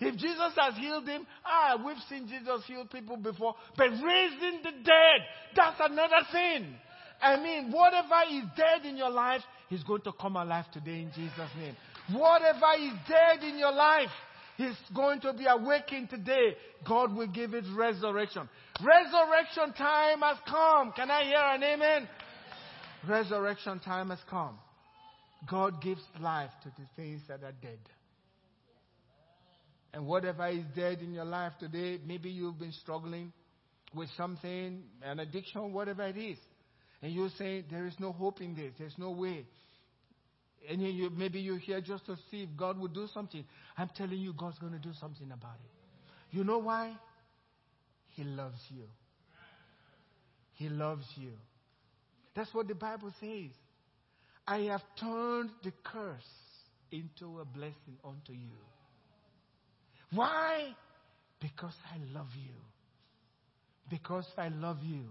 If 0.00 0.16
Jesus 0.16 0.52
has 0.56 0.76
healed 0.76 1.08
him, 1.08 1.26
ah, 1.44 1.78
we've 1.84 1.96
seen 2.08 2.28
Jesus 2.28 2.64
heal 2.66 2.86
people 2.86 3.16
before, 3.16 3.54
but 3.76 3.88
raising 3.88 4.60
the 4.62 4.72
dead, 4.84 5.20
that's 5.54 5.80
another 5.80 6.26
thing. 6.32 6.74
I 7.20 7.40
mean, 7.40 7.72
whatever 7.72 8.22
is 8.30 8.44
dead 8.56 8.84
in 8.84 8.96
your 8.96 9.10
life 9.10 9.40
is 9.70 9.82
going 9.84 10.02
to 10.02 10.12
come 10.12 10.36
alive 10.36 10.66
today 10.72 11.00
in 11.00 11.10
Jesus' 11.14 11.50
name. 11.58 11.76
Whatever 12.12 12.66
is 12.78 12.92
dead 13.08 13.42
in 13.42 13.58
your 13.58 13.72
life 13.72 14.10
is 14.58 14.76
going 14.94 15.20
to 15.20 15.32
be 15.32 15.46
awakened 15.46 16.10
today. 16.10 16.56
God 16.86 17.14
will 17.14 17.26
give 17.26 17.54
it 17.54 17.64
resurrection. 17.74 18.48
Resurrection 18.80 19.72
time 19.76 20.20
has 20.20 20.36
come. 20.48 20.92
Can 20.92 21.10
I 21.10 21.24
hear 21.24 21.38
an 21.38 21.62
amen? 21.62 22.08
Resurrection 23.08 23.80
time 23.80 24.10
has 24.10 24.18
come. 24.28 24.58
God 25.48 25.80
gives 25.82 26.02
life 26.20 26.50
to 26.62 26.70
the 26.78 26.86
things 26.96 27.22
that 27.28 27.42
are 27.42 27.54
dead. 27.62 27.78
And 29.96 30.06
whatever 30.06 30.46
is 30.48 30.62
dead 30.74 30.98
in 31.00 31.14
your 31.14 31.24
life 31.24 31.54
today, 31.58 31.98
maybe 32.06 32.28
you've 32.28 32.58
been 32.58 32.74
struggling 32.82 33.32
with 33.94 34.10
something, 34.14 34.82
an 35.02 35.20
addiction, 35.20 35.72
whatever 35.72 36.02
it 36.02 36.18
is. 36.18 36.36
And 37.00 37.14
you're 37.14 37.30
saying, 37.38 37.64
there 37.70 37.86
is 37.86 37.94
no 37.98 38.12
hope 38.12 38.42
in 38.42 38.54
this, 38.54 38.74
there's 38.78 38.98
no 38.98 39.12
way. 39.12 39.46
And 40.68 40.82
you, 40.82 41.08
maybe 41.08 41.40
you're 41.40 41.56
here 41.56 41.80
just 41.80 42.04
to 42.06 42.16
see 42.30 42.42
if 42.42 42.50
God 42.58 42.78
will 42.78 42.88
do 42.88 43.08
something. 43.14 43.42
I'm 43.78 43.88
telling 43.96 44.18
you, 44.18 44.34
God's 44.34 44.58
going 44.58 44.74
to 44.74 44.78
do 44.78 44.92
something 45.00 45.32
about 45.32 45.56
it. 45.64 46.36
You 46.36 46.44
know 46.44 46.58
why? 46.58 46.92
He 48.10 48.24
loves 48.24 48.60
you. 48.68 48.84
He 50.56 50.68
loves 50.68 51.06
you. 51.16 51.32
That's 52.34 52.52
what 52.52 52.68
the 52.68 52.74
Bible 52.74 53.14
says. 53.18 53.50
I 54.46 54.58
have 54.64 54.82
turned 55.00 55.52
the 55.64 55.72
curse 55.82 56.20
into 56.92 57.40
a 57.40 57.46
blessing 57.46 57.96
unto 58.04 58.34
you. 58.34 58.52
Why? 60.16 60.74
Because 61.40 61.74
I 61.92 61.98
love 62.18 62.28
you. 62.34 62.54
Because 63.90 64.26
I 64.36 64.48
love 64.48 64.78
you. 64.82 65.04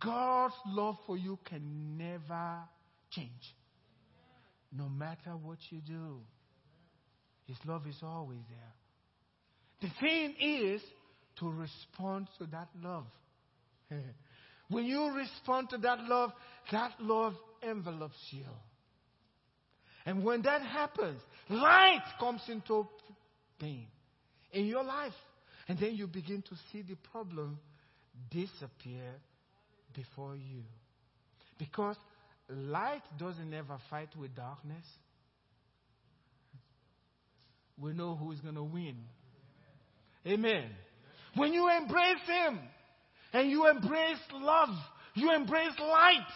God's 0.00 0.54
love 0.66 0.96
for 1.06 1.16
you 1.16 1.38
can 1.44 1.98
never 1.98 2.58
change. 3.10 3.28
No 4.72 4.88
matter 4.88 5.32
what 5.42 5.58
you 5.70 5.80
do, 5.80 6.20
His 7.46 7.56
love 7.66 7.86
is 7.86 7.96
always 8.02 8.40
there. 8.48 9.90
The 9.90 10.00
thing 10.00 10.34
is 10.40 10.80
to 11.40 11.50
respond 11.50 12.28
to 12.38 12.46
that 12.46 12.68
love. 12.82 13.06
when 14.70 14.84
you 14.84 15.12
respond 15.14 15.70
to 15.70 15.78
that 15.78 15.98
love, 16.04 16.30
that 16.72 16.92
love 17.00 17.34
envelopes 17.62 18.16
you. 18.30 18.46
And 20.06 20.24
when 20.24 20.42
that 20.42 20.62
happens, 20.62 21.20
light 21.48 22.02
comes 22.18 22.42
into 22.48 22.86
being 23.58 23.86
in 24.54 24.66
your 24.66 24.84
life. 24.84 25.12
And 25.68 25.78
then 25.78 25.94
you 25.94 26.06
begin 26.06 26.42
to 26.42 26.54
see 26.72 26.82
the 26.82 26.96
problem 27.10 27.58
disappear 28.30 29.12
before 29.94 30.36
you. 30.36 30.62
Because 31.58 31.96
light 32.48 33.02
doesn't 33.18 33.52
ever 33.52 33.78
fight 33.90 34.08
with 34.18 34.34
darkness. 34.34 34.84
We 37.78 37.92
know 37.92 38.14
who 38.14 38.32
is 38.32 38.40
going 38.40 38.54
to 38.54 38.62
win. 38.62 38.96
Amen. 40.26 40.70
When 41.34 41.52
you 41.52 41.68
embrace 41.68 42.22
Him 42.26 42.60
and 43.32 43.50
you 43.50 43.68
embrace 43.68 44.18
love, 44.32 44.68
you 45.14 45.34
embrace 45.34 45.72
light. 45.80 46.26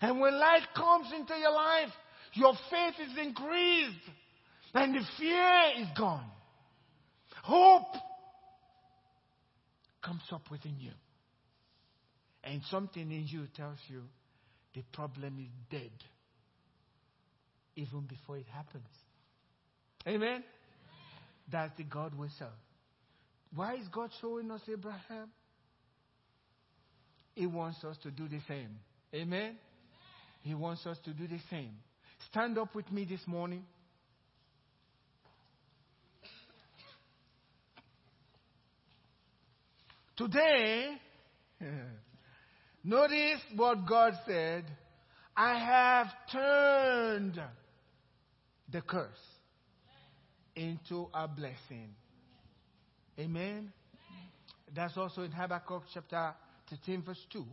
And 0.00 0.20
when 0.20 0.38
light 0.38 0.62
comes 0.76 1.06
into 1.18 1.34
your 1.38 1.52
life, 1.52 1.90
your 2.34 2.52
faith 2.70 2.94
is 3.08 3.16
increased 3.18 3.96
and 4.74 4.94
the 4.94 5.02
fear 5.18 5.62
is 5.80 5.86
gone. 5.96 6.31
Hope 7.42 7.94
comes 10.02 10.22
up 10.32 10.50
within 10.50 10.76
you. 10.78 10.92
And 12.44 12.60
something 12.70 13.02
in 13.02 13.26
you 13.28 13.46
tells 13.56 13.78
you 13.88 14.02
the 14.74 14.82
problem 14.92 15.38
is 15.38 15.50
dead 15.70 15.90
even 17.76 18.00
before 18.02 18.36
it 18.36 18.46
happens. 18.52 18.88
Amen? 20.06 20.42
That's 21.50 21.76
the 21.76 21.84
God 21.84 22.18
we 22.18 22.28
serve. 22.38 22.48
Why 23.54 23.74
is 23.74 23.86
God 23.92 24.10
showing 24.20 24.50
us 24.50 24.60
Abraham? 24.70 25.30
He 27.34 27.46
wants 27.46 27.82
us 27.84 27.96
to 28.02 28.10
do 28.10 28.28
the 28.28 28.40
same. 28.48 28.78
Amen? 29.14 29.56
He 30.42 30.54
wants 30.54 30.84
us 30.86 30.98
to 31.04 31.12
do 31.12 31.26
the 31.26 31.38
same. 31.50 31.72
Stand 32.30 32.58
up 32.58 32.74
with 32.74 32.90
me 32.90 33.04
this 33.04 33.20
morning. 33.26 33.64
Today, 40.22 40.92
notice 42.84 43.40
what 43.56 43.88
God 43.88 44.12
said 44.24 44.64
I 45.36 45.58
have 45.58 46.06
turned 46.30 47.42
the 48.70 48.80
curse 48.82 49.08
into 50.54 51.08
a 51.12 51.26
blessing. 51.26 51.96
Amen. 53.18 53.72
That's 54.72 54.96
also 54.96 55.22
in 55.22 55.32
Habakkuk 55.32 55.82
chapter 55.92 56.34
13, 56.70 57.02
verse 57.02 57.26
2. 57.32 57.44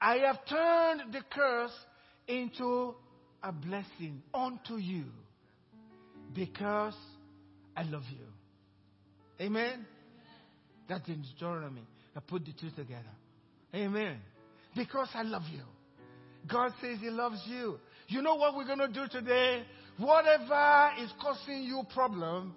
I 0.00 0.16
have 0.20 0.38
turned 0.46 1.12
the 1.12 1.20
curse 1.30 1.76
into 2.28 2.94
a 3.42 3.52
blessing 3.52 4.22
unto 4.32 4.76
you 4.76 5.04
because 6.32 6.96
I 7.76 7.82
love 7.82 8.04
you. 8.10 9.44
Amen. 9.44 9.84
That's 10.90 11.08
in 11.08 11.22
Deuteronomy. 11.22 11.86
I 12.16 12.20
put 12.20 12.44
the 12.44 12.52
two 12.52 12.70
together. 12.70 13.04
Amen. 13.72 14.16
Because 14.76 15.08
I 15.14 15.22
love 15.22 15.44
you. 15.52 15.62
God 16.50 16.72
says 16.80 16.98
He 17.00 17.10
loves 17.10 17.40
you. 17.46 17.78
You 18.08 18.22
know 18.22 18.34
what 18.34 18.56
we're 18.56 18.66
going 18.66 18.80
to 18.80 18.88
do 18.88 19.06
today? 19.08 19.62
Whatever 19.98 20.90
is 21.00 21.12
causing 21.22 21.62
you 21.62 21.84
problem, 21.94 22.56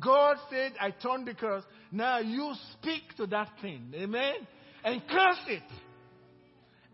God 0.00 0.36
said, 0.48 0.74
I 0.80 0.92
turn 0.92 1.24
the 1.24 1.34
curse. 1.34 1.64
Now 1.90 2.20
you 2.20 2.54
speak 2.74 3.02
to 3.16 3.26
that 3.26 3.48
thing. 3.60 3.92
Amen. 3.96 4.34
And 4.84 5.02
curse 5.08 5.44
it. 5.48 5.62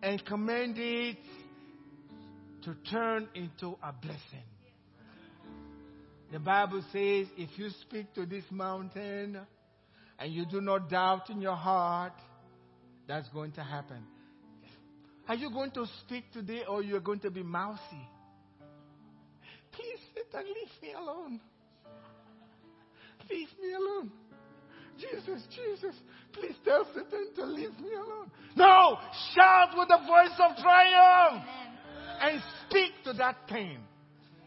And 0.02 0.24
command 0.24 0.76
it 0.78 1.18
to 2.64 2.74
turn 2.90 3.28
into 3.34 3.76
a 3.82 3.92
blessing. 3.92 4.46
The 6.32 6.38
Bible 6.38 6.82
says, 6.92 7.26
if 7.36 7.50
you 7.58 7.68
speak 7.82 8.14
to 8.14 8.24
this 8.24 8.44
mountain, 8.50 9.38
and 10.18 10.32
you 10.32 10.44
do 10.44 10.60
not 10.60 10.90
doubt 10.90 11.30
in 11.30 11.40
your 11.40 11.56
heart, 11.56 12.14
that's 13.06 13.28
going 13.28 13.52
to 13.52 13.62
happen. 13.62 14.04
Are 15.28 15.34
you 15.34 15.50
going 15.50 15.70
to 15.72 15.86
speak 16.00 16.24
today 16.32 16.62
or 16.68 16.82
you're 16.82 17.00
going 17.00 17.20
to 17.20 17.30
be 17.30 17.42
mousy? 17.42 18.08
Please, 19.72 19.98
sit 20.14 20.26
Satan, 20.32 20.46
leave 20.46 20.82
me 20.82 20.92
alone. 20.94 21.40
Leave 23.30 23.48
me 23.62 23.72
alone. 23.74 24.10
Jesus, 24.98 25.46
Jesus, 25.54 25.94
please 26.32 26.54
tell 26.64 26.86
Satan 26.94 27.28
to 27.36 27.44
leave 27.44 27.78
me 27.78 27.94
alone. 27.94 28.30
No! 28.56 28.98
Shout 29.34 29.76
with 29.76 29.88
the 29.88 29.98
voice 29.98 30.36
of 30.40 30.56
triumph 30.56 31.44
and 32.20 32.42
speak 32.66 32.92
to 33.04 33.12
that 33.12 33.46
pain 33.46 33.78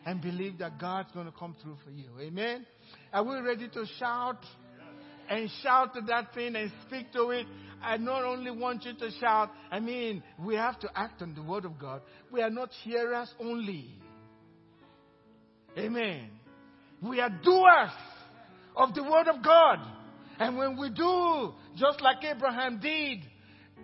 and 0.06 0.22
believe 0.22 0.58
that 0.58 0.80
God's 0.80 1.12
going 1.14 1.28
to 1.28 1.32
come 1.32 1.56
through 1.62 1.78
for 1.86 1.92
you. 1.92 2.10
Amen? 2.20 2.66
Are 3.14 3.24
we 3.24 3.38
ready 3.38 3.70
to 3.70 3.86
shout? 3.98 4.44
And 5.32 5.50
shout 5.64 5.94
to 5.94 6.02
that 6.08 6.34
thing 6.34 6.58
and 6.58 6.70
speak 6.86 7.14
to 7.14 7.30
it. 7.30 7.48
I 7.82 7.96
not 7.96 8.26
only 8.26 8.52
want 8.52 8.84
you 8.84 8.94
to 8.94 9.12
shout, 9.18 9.50
I 9.72 9.80
mean, 9.80 10.22
we 10.38 10.56
have 10.56 10.78
to 10.82 10.90
act 10.94 11.22
on 11.22 11.34
the 11.34 11.42
Word 11.42 11.64
of 11.64 11.80
God. 11.80 12.02
We 12.30 12.42
are 12.42 12.50
not 12.50 12.70
hearers 12.84 13.34
only. 13.40 13.96
Amen. 15.78 16.30
We 17.02 17.22
are 17.22 17.30
doers 17.30 17.94
of 18.76 18.94
the 18.94 19.04
Word 19.04 19.30
of 19.30 19.42
God. 19.42 19.80
And 20.38 20.58
when 20.58 20.78
we 20.78 20.90
do, 20.90 21.54
just 21.78 22.02
like 22.02 22.18
Abraham 22.26 22.82
did, 22.82 23.20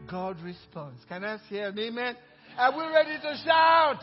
God 0.05 0.41
responds. 0.41 0.99
Can 1.07 1.23
I 1.23 1.37
hear 1.47 1.69
an 1.69 1.79
amen? 1.79 2.17
Are 2.57 2.77
we 2.77 2.83
ready 2.93 3.21
to 3.21 3.37
shout? 3.45 4.01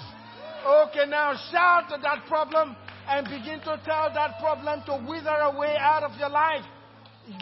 Okay, 0.67 1.11
now 1.11 1.35
shout 1.53 1.91
to 1.91 1.99
that 2.03 2.25
problem 2.27 2.75
and 3.07 3.27
begin 3.27 3.59
to 3.61 3.79
tell 3.85 4.11
that 4.15 4.39
problem 4.41 4.83
to 4.87 5.07
wither 5.07 5.29
away 5.29 5.77
out 5.79 6.05
of 6.05 6.19
your 6.19 6.31
life. 6.31 6.65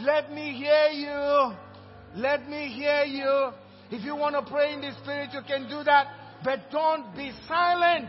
Let 0.02 0.32
me 0.32 0.52
hear 0.52 0.88
you. 0.92 1.56
Let 2.14 2.48
me 2.48 2.68
hear 2.68 3.04
you. 3.04 3.50
If 3.90 4.04
you 4.04 4.14
want 4.14 4.34
to 4.34 4.50
pray 4.50 4.72
in 4.74 4.80
the 4.80 4.92
Spirit, 5.02 5.30
you 5.32 5.40
can 5.46 5.68
do 5.68 5.82
that. 5.84 6.06
But 6.44 6.70
don't 6.70 7.14
be 7.16 7.32
silent. 7.48 8.08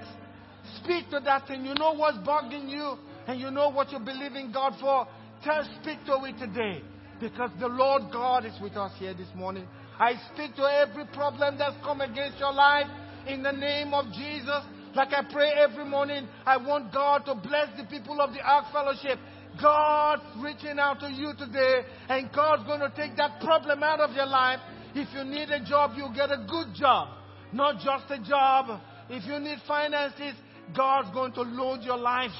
Speak 0.84 1.10
to 1.10 1.20
that 1.26 1.48
thing. 1.48 1.66
You 1.66 1.74
know 1.76 1.94
what's 1.94 2.18
bugging 2.20 2.70
you 2.70 2.96
and 3.28 3.40
you 3.40 3.52
know 3.52 3.70
what 3.70 3.92
you 3.92 4.00
believe 4.00 4.36
in 4.36 4.52
God 4.52 4.74
for. 4.80 5.08
Tell, 5.44 5.64
speak 5.82 6.06
to 6.06 6.24
it 6.26 6.38
today. 6.38 6.84
Because 7.20 7.52
the 7.60 7.68
Lord 7.68 8.04
God 8.12 8.46
is 8.46 8.54
with 8.62 8.76
us 8.76 8.92
here 8.98 9.14
this 9.14 9.28
morning. 9.36 9.68
I 10.00 10.14
speak 10.34 10.56
to 10.56 10.64
every 10.64 11.06
problem 11.06 11.58
that's 11.58 11.76
come 11.84 12.02
against 12.02 12.40
your 12.40 12.54
life 12.54 12.88
in 13.28 13.44
the 13.44 13.52
name 13.52 13.94
of 13.94 14.06
Jesus. 14.14 14.64
Like 14.96 15.10
I 15.12 15.24
pray 15.32 15.52
every 15.58 15.86
morning, 15.86 16.28
I 16.46 16.58
want 16.58 16.94
God 16.94 17.26
to 17.26 17.36
bless 17.36 17.70
the 17.78 17.86
people 17.86 18.22
of 18.22 18.34
the 18.34 18.42
Ark 18.42 18.66
Fellowship. 18.72 19.20
God's 19.62 20.24
reaching 20.44 20.80
out 20.80 21.00
to 21.02 21.10
you 21.10 21.34
today, 21.38 21.82
and 22.10 22.30
God's 22.34 22.64
going 22.64 22.80
to 22.80 22.92
take 22.96 23.16
that 23.18 23.40
problem 23.42 23.84
out 23.84 24.00
of 24.00 24.16
your 24.16 24.26
life. 24.26 24.60
If 24.96 25.14
you 25.14 25.24
need 25.24 25.50
a 25.50 25.64
job, 25.64 25.92
you 25.96 26.08
get 26.16 26.32
a 26.32 26.46
good 26.50 26.74
job, 26.76 27.10
not 27.52 27.76
just 27.76 28.10
a 28.10 28.24
job. 28.24 28.80
If 29.10 29.26
you 29.26 29.40
need 29.40 29.60
finances, 29.68 30.34
God's 30.76 31.12
going 31.14 31.34
to 31.34 31.42
load 31.42 31.82
your 31.84 31.98
life 31.98 32.32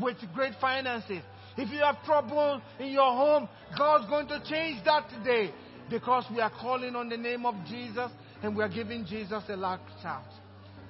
with 0.00 0.16
great 0.34 0.54
finances. 0.60 1.22
If 1.56 1.70
you 1.70 1.80
have 1.80 2.02
trouble 2.04 2.62
in 2.78 2.88
your 2.88 3.12
home, 3.12 3.48
God's 3.76 4.08
going 4.08 4.28
to 4.28 4.42
change 4.48 4.84
that 4.84 5.08
today 5.10 5.52
because 5.90 6.24
we 6.30 6.40
are 6.40 6.50
calling 6.50 6.96
on 6.96 7.08
the 7.08 7.16
name 7.16 7.44
of 7.44 7.54
Jesus 7.68 8.10
and 8.42 8.56
we 8.56 8.62
are 8.62 8.68
giving 8.68 9.04
Jesus 9.04 9.42
a 9.48 9.56
loud 9.56 9.80
shout. 10.02 10.24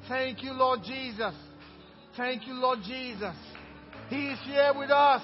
Thank 0.09 0.43
you, 0.43 0.53
Lord 0.53 0.81
Jesus. 0.85 1.35
Thank 2.17 2.47
you, 2.47 2.55
Lord 2.55 2.81
Jesus. 2.87 3.35
He 4.09 4.29
is 4.29 4.39
here 4.45 4.73
with 4.77 4.91
us. 4.91 5.23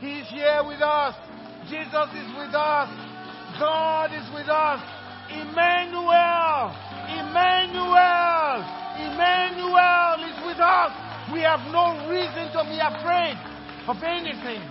He 0.00 0.20
is 0.20 0.28
here 0.28 0.62
with 0.66 0.80
us. 0.82 1.14
Jesus 1.68 2.08
is 2.14 2.28
with 2.36 2.54
us. 2.54 2.88
God 3.58 4.12
is 4.12 4.28
with 4.34 4.48
us. 4.48 4.80
Emmanuel. 5.30 6.76
Emmanuel. 7.08 8.60
Emmanuel 9.00 10.18
is 10.28 10.38
with 10.44 10.60
us. 10.60 10.92
We 11.32 11.40
have 11.40 11.60
no 11.72 12.08
reason 12.08 12.52
to 12.52 12.62
be 12.68 12.78
afraid 12.78 13.36
of 13.88 13.96
anything. 14.02 14.62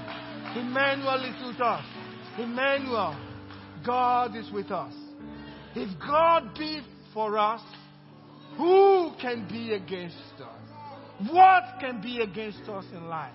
Emmanuel 0.55 1.25
is 1.25 1.35
with 1.45 1.59
us. 1.59 1.83
Emmanuel. 2.37 3.15
God 3.85 4.35
is 4.35 4.49
with 4.51 4.71
us. 4.71 4.93
If 5.75 5.89
God 5.99 6.53
be 6.57 6.81
for 7.13 7.37
us, 7.37 7.61
who 8.57 9.11
can 9.21 9.47
be 9.49 9.73
against 9.73 10.15
us? 10.39 11.29
What 11.31 11.63
can 11.79 12.01
be 12.01 12.21
against 12.21 12.69
us 12.69 12.85
in 12.93 13.07
life? 13.07 13.33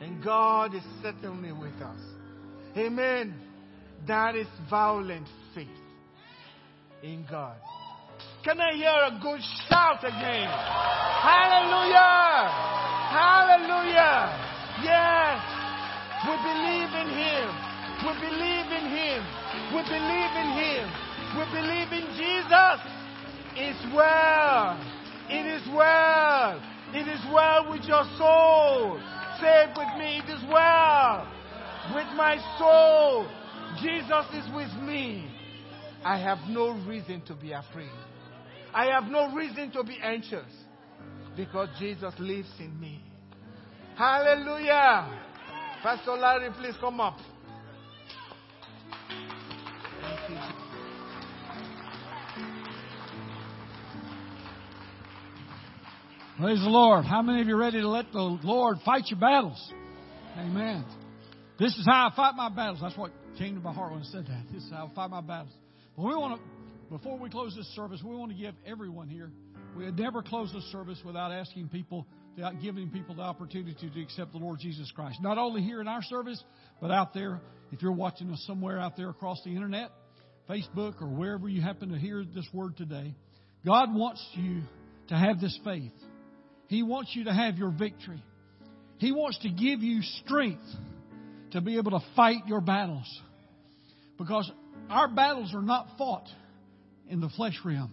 And 0.00 0.22
God 0.22 0.74
is 0.74 0.82
certainly 1.02 1.52
with 1.52 1.80
us. 1.80 2.00
Amen. 2.76 3.34
That 4.06 4.36
is 4.36 4.46
violent 4.68 5.26
faith 5.54 5.68
in 7.02 7.24
God. 7.30 7.56
Can 8.44 8.60
I 8.60 8.74
hear 8.74 8.88
a 8.88 9.18
good 9.20 9.40
shout 9.68 10.04
again? 10.04 10.46
Hallelujah! 11.26 12.46
Hallelujah! 13.10 14.30
Yes! 14.86 15.40
We 16.22 16.34
believe 16.46 16.92
in 16.94 17.08
Him. 17.10 17.46
We 18.06 18.12
believe 18.22 18.68
in 18.70 18.86
Him. 18.92 19.20
We 19.74 19.82
believe 19.82 20.32
in 20.38 20.48
Him. 20.54 20.84
We 21.34 21.44
believe 21.52 21.90
in 21.90 22.06
Jesus. 22.14 22.78
It's 23.56 23.82
well. 23.94 24.78
It 25.28 25.46
is 25.46 25.66
well. 25.74 26.60
It 26.94 27.08
is 27.08 27.20
well 27.32 27.70
with 27.70 27.82
your 27.82 28.04
soul. 28.16 29.00
It 29.42 29.70
with 29.76 29.98
me. 29.98 30.18
It 30.18 30.30
is 30.30 30.42
well 30.50 31.26
with 31.94 32.06
my 32.16 32.36
soul. 32.58 33.28
Jesus 33.80 34.26
is 34.34 34.54
with 34.54 34.72
me. 34.82 35.30
I 36.04 36.18
have 36.18 36.38
no 36.48 36.70
reason 36.86 37.22
to 37.26 37.34
be 37.34 37.52
afraid. 37.52 37.90
I 38.72 38.86
have 38.86 39.04
no 39.04 39.34
reason 39.34 39.70
to 39.72 39.82
be 39.82 39.98
anxious 40.02 40.46
because 41.36 41.68
Jesus 41.78 42.14
lives 42.18 42.48
in 42.58 42.78
me. 42.80 43.02
Hallelujah. 43.96 45.22
Pastor 45.82 46.12
Larry, 46.12 46.50
please 46.58 46.74
come 46.80 47.00
up. 47.00 47.18
Praise 56.38 56.60
the 56.60 56.68
Lord. 56.68 57.06
How 57.06 57.22
many 57.22 57.40
of 57.40 57.48
you 57.48 57.54
are 57.54 57.58
ready 57.58 57.80
to 57.80 57.88
let 57.88 58.12
the 58.12 58.20
Lord 58.20 58.76
fight 58.84 59.04
your 59.06 59.18
battles? 59.18 59.72
Amen. 60.36 60.84
This 61.58 61.74
is 61.78 61.86
how 61.86 62.10
I 62.12 62.14
fight 62.14 62.34
my 62.36 62.50
battles. 62.50 62.80
That's 62.82 62.96
what 62.96 63.10
came 63.38 63.54
to 63.54 63.60
my 63.62 63.72
heart 63.72 63.92
when 63.92 64.02
I 64.02 64.04
said 64.04 64.26
that. 64.26 64.42
This 64.52 64.62
is 64.62 64.70
how 64.70 64.90
I 64.92 64.94
fight 64.94 65.08
my 65.08 65.22
battles. 65.22 65.54
But 65.96 66.02
we 66.02 66.14
want 66.14 66.38
to, 66.38 66.94
before 66.94 67.18
we 67.18 67.30
close 67.30 67.54
this 67.56 67.66
service, 67.74 68.02
we 68.04 68.14
want 68.14 68.32
to 68.32 68.36
give 68.36 68.54
everyone 68.66 69.08
here. 69.08 69.30
We 69.74 69.86
would 69.86 69.98
never 69.98 70.22
close 70.22 70.52
this 70.52 70.64
service 70.64 71.00
without 71.06 71.32
asking 71.32 71.70
people, 71.70 72.06
without 72.36 72.60
giving 72.60 72.90
people 72.90 73.14
the 73.14 73.22
opportunity 73.22 73.88
to 73.90 74.02
accept 74.02 74.32
the 74.32 74.38
Lord 74.38 74.58
Jesus 74.60 74.92
Christ. 74.94 75.20
Not 75.22 75.38
only 75.38 75.62
here 75.62 75.80
in 75.80 75.88
our 75.88 76.02
service, 76.02 76.44
but 76.82 76.90
out 76.90 77.14
there. 77.14 77.40
If 77.72 77.80
you're 77.80 77.92
watching 77.92 78.30
us 78.30 78.44
somewhere 78.46 78.78
out 78.78 78.94
there 78.94 79.08
across 79.08 79.40
the 79.42 79.54
internet, 79.54 79.90
Facebook, 80.50 81.00
or 81.00 81.08
wherever 81.08 81.48
you 81.48 81.62
happen 81.62 81.92
to 81.92 81.98
hear 81.98 82.22
this 82.34 82.46
word 82.52 82.76
today, 82.76 83.14
God 83.64 83.94
wants 83.94 84.22
you 84.34 84.60
to 85.08 85.14
have 85.14 85.40
this 85.40 85.58
faith. 85.64 85.92
He 86.68 86.82
wants 86.82 87.12
you 87.14 87.24
to 87.24 87.32
have 87.32 87.56
your 87.56 87.70
victory. 87.70 88.22
He 88.98 89.12
wants 89.12 89.38
to 89.40 89.48
give 89.50 89.82
you 89.82 90.02
strength 90.24 90.64
to 91.52 91.60
be 91.60 91.76
able 91.76 91.92
to 91.92 92.00
fight 92.14 92.46
your 92.46 92.60
battles. 92.60 93.06
Because 94.18 94.50
our 94.90 95.08
battles 95.08 95.52
are 95.54 95.62
not 95.62 95.88
fought 95.98 96.26
in 97.08 97.20
the 97.20 97.28
flesh 97.30 97.58
realm, 97.64 97.92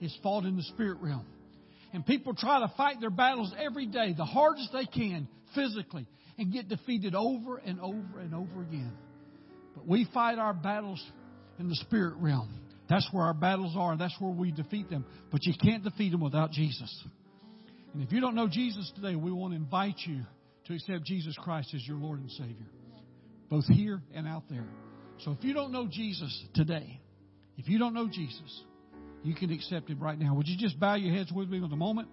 it's 0.00 0.16
fought 0.22 0.44
in 0.44 0.56
the 0.56 0.62
spirit 0.62 0.98
realm. 1.00 1.26
And 1.92 2.06
people 2.06 2.34
try 2.34 2.60
to 2.60 2.72
fight 2.76 3.00
their 3.00 3.10
battles 3.10 3.52
every 3.58 3.86
day, 3.86 4.14
the 4.16 4.24
hardest 4.24 4.70
they 4.72 4.86
can, 4.86 5.28
physically, 5.54 6.06
and 6.38 6.52
get 6.52 6.68
defeated 6.68 7.14
over 7.14 7.58
and 7.58 7.80
over 7.80 8.18
and 8.20 8.34
over 8.34 8.62
again. 8.62 8.92
But 9.74 9.86
we 9.86 10.06
fight 10.12 10.38
our 10.38 10.54
battles 10.54 11.02
in 11.58 11.68
the 11.68 11.74
spirit 11.76 12.14
realm. 12.18 12.48
That's 12.88 13.08
where 13.12 13.24
our 13.24 13.34
battles 13.34 13.74
are. 13.76 13.96
That's 13.96 14.14
where 14.18 14.32
we 14.32 14.52
defeat 14.52 14.90
them. 14.90 15.04
But 15.30 15.44
you 15.44 15.54
can't 15.62 15.84
defeat 15.84 16.10
them 16.10 16.20
without 16.20 16.50
Jesus. 16.50 17.04
And 17.94 18.02
if 18.02 18.12
you 18.12 18.20
don't 18.20 18.34
know 18.34 18.48
Jesus 18.48 18.90
today, 18.94 19.16
we 19.16 19.30
want 19.32 19.52
to 19.52 19.56
invite 19.56 19.96
you 20.06 20.22
to 20.66 20.74
accept 20.74 21.04
Jesus 21.04 21.36
Christ 21.42 21.74
as 21.74 21.86
your 21.86 21.96
Lord 21.96 22.20
and 22.20 22.30
Savior, 22.30 22.66
both 23.50 23.66
here 23.66 24.02
and 24.14 24.26
out 24.26 24.44
there. 24.48 24.66
So 25.20 25.32
if 25.32 25.44
you 25.44 25.52
don't 25.52 25.72
know 25.72 25.86
Jesus 25.90 26.44
today, 26.54 27.00
if 27.58 27.68
you 27.68 27.78
don't 27.78 27.94
know 27.94 28.08
Jesus, 28.08 28.62
you 29.22 29.34
can 29.34 29.52
accept 29.52 29.88
Him 29.90 30.00
right 30.00 30.18
now. 30.18 30.34
Would 30.34 30.48
you 30.48 30.56
just 30.56 30.80
bow 30.80 30.94
your 30.94 31.14
heads 31.14 31.30
with 31.32 31.48
me 31.48 31.60
for 31.60 31.66
a 31.66 31.76
moment? 31.76 32.08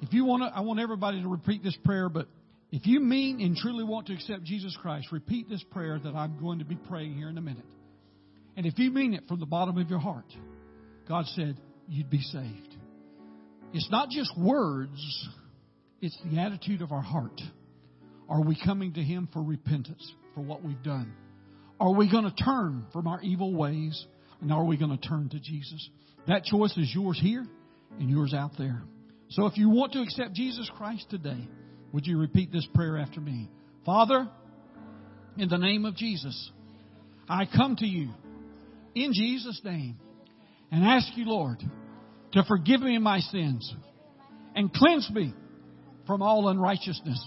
If 0.00 0.12
you 0.12 0.24
want 0.24 0.42
to, 0.42 0.56
I 0.56 0.60
want 0.60 0.78
everybody 0.78 1.20
to 1.22 1.28
repeat 1.28 1.62
this 1.62 1.76
prayer, 1.84 2.08
but 2.08 2.28
if 2.70 2.86
you 2.86 3.00
mean 3.00 3.40
and 3.40 3.56
truly 3.56 3.84
want 3.84 4.08
to 4.08 4.14
accept 4.14 4.44
Jesus 4.44 4.76
Christ, 4.80 5.08
repeat 5.10 5.48
this 5.48 5.62
prayer 5.70 5.98
that 5.98 6.14
I'm 6.14 6.38
going 6.38 6.58
to 6.60 6.64
be 6.64 6.76
praying 6.76 7.14
here 7.14 7.28
in 7.28 7.38
a 7.38 7.42
minute. 7.42 7.64
And 8.56 8.66
if 8.66 8.78
you 8.78 8.90
mean 8.90 9.14
it 9.14 9.24
from 9.28 9.40
the 9.40 9.46
bottom 9.46 9.78
of 9.78 9.90
your 9.90 9.98
heart, 9.98 10.32
God 11.08 11.26
said 11.34 11.58
you'd 11.88 12.10
be 12.10 12.20
saved. 12.20 12.75
It's 13.72 13.90
not 13.90 14.10
just 14.10 14.30
words, 14.38 15.28
it's 16.00 16.16
the 16.30 16.40
attitude 16.40 16.82
of 16.82 16.92
our 16.92 17.02
heart. 17.02 17.40
Are 18.28 18.42
we 18.42 18.58
coming 18.62 18.94
to 18.94 19.02
Him 19.02 19.28
for 19.32 19.42
repentance 19.42 20.12
for 20.34 20.40
what 20.40 20.62
we've 20.62 20.82
done? 20.82 21.12
Are 21.78 21.92
we 21.92 22.10
going 22.10 22.24
to 22.24 22.44
turn 22.44 22.86
from 22.92 23.06
our 23.06 23.20
evil 23.22 23.54
ways? 23.54 24.06
And 24.40 24.52
are 24.52 24.64
we 24.64 24.76
going 24.76 24.96
to 24.96 25.08
turn 25.08 25.28
to 25.30 25.40
Jesus? 25.40 25.88
That 26.26 26.44
choice 26.44 26.76
is 26.76 26.90
yours 26.94 27.18
here 27.20 27.46
and 27.98 28.10
yours 28.10 28.34
out 28.34 28.52
there. 28.58 28.82
So 29.30 29.46
if 29.46 29.56
you 29.56 29.70
want 29.70 29.92
to 29.92 30.02
accept 30.02 30.34
Jesus 30.34 30.70
Christ 30.76 31.06
today, 31.10 31.48
would 31.92 32.06
you 32.06 32.18
repeat 32.18 32.52
this 32.52 32.66
prayer 32.74 32.98
after 32.98 33.20
me? 33.20 33.48
Father, 33.84 34.28
in 35.38 35.48
the 35.48 35.58
name 35.58 35.84
of 35.84 35.96
Jesus, 35.96 36.50
I 37.28 37.46
come 37.46 37.76
to 37.76 37.86
you 37.86 38.10
in 38.94 39.12
Jesus' 39.12 39.60
name 39.64 39.96
and 40.70 40.84
ask 40.84 41.08
you, 41.16 41.26
Lord, 41.26 41.62
to 42.32 42.42
forgive 42.44 42.80
me 42.80 42.98
my 42.98 43.20
sins 43.20 43.74
and 44.54 44.72
cleanse 44.72 45.10
me 45.10 45.32
from 46.06 46.22
all 46.22 46.48
unrighteousness. 46.48 47.24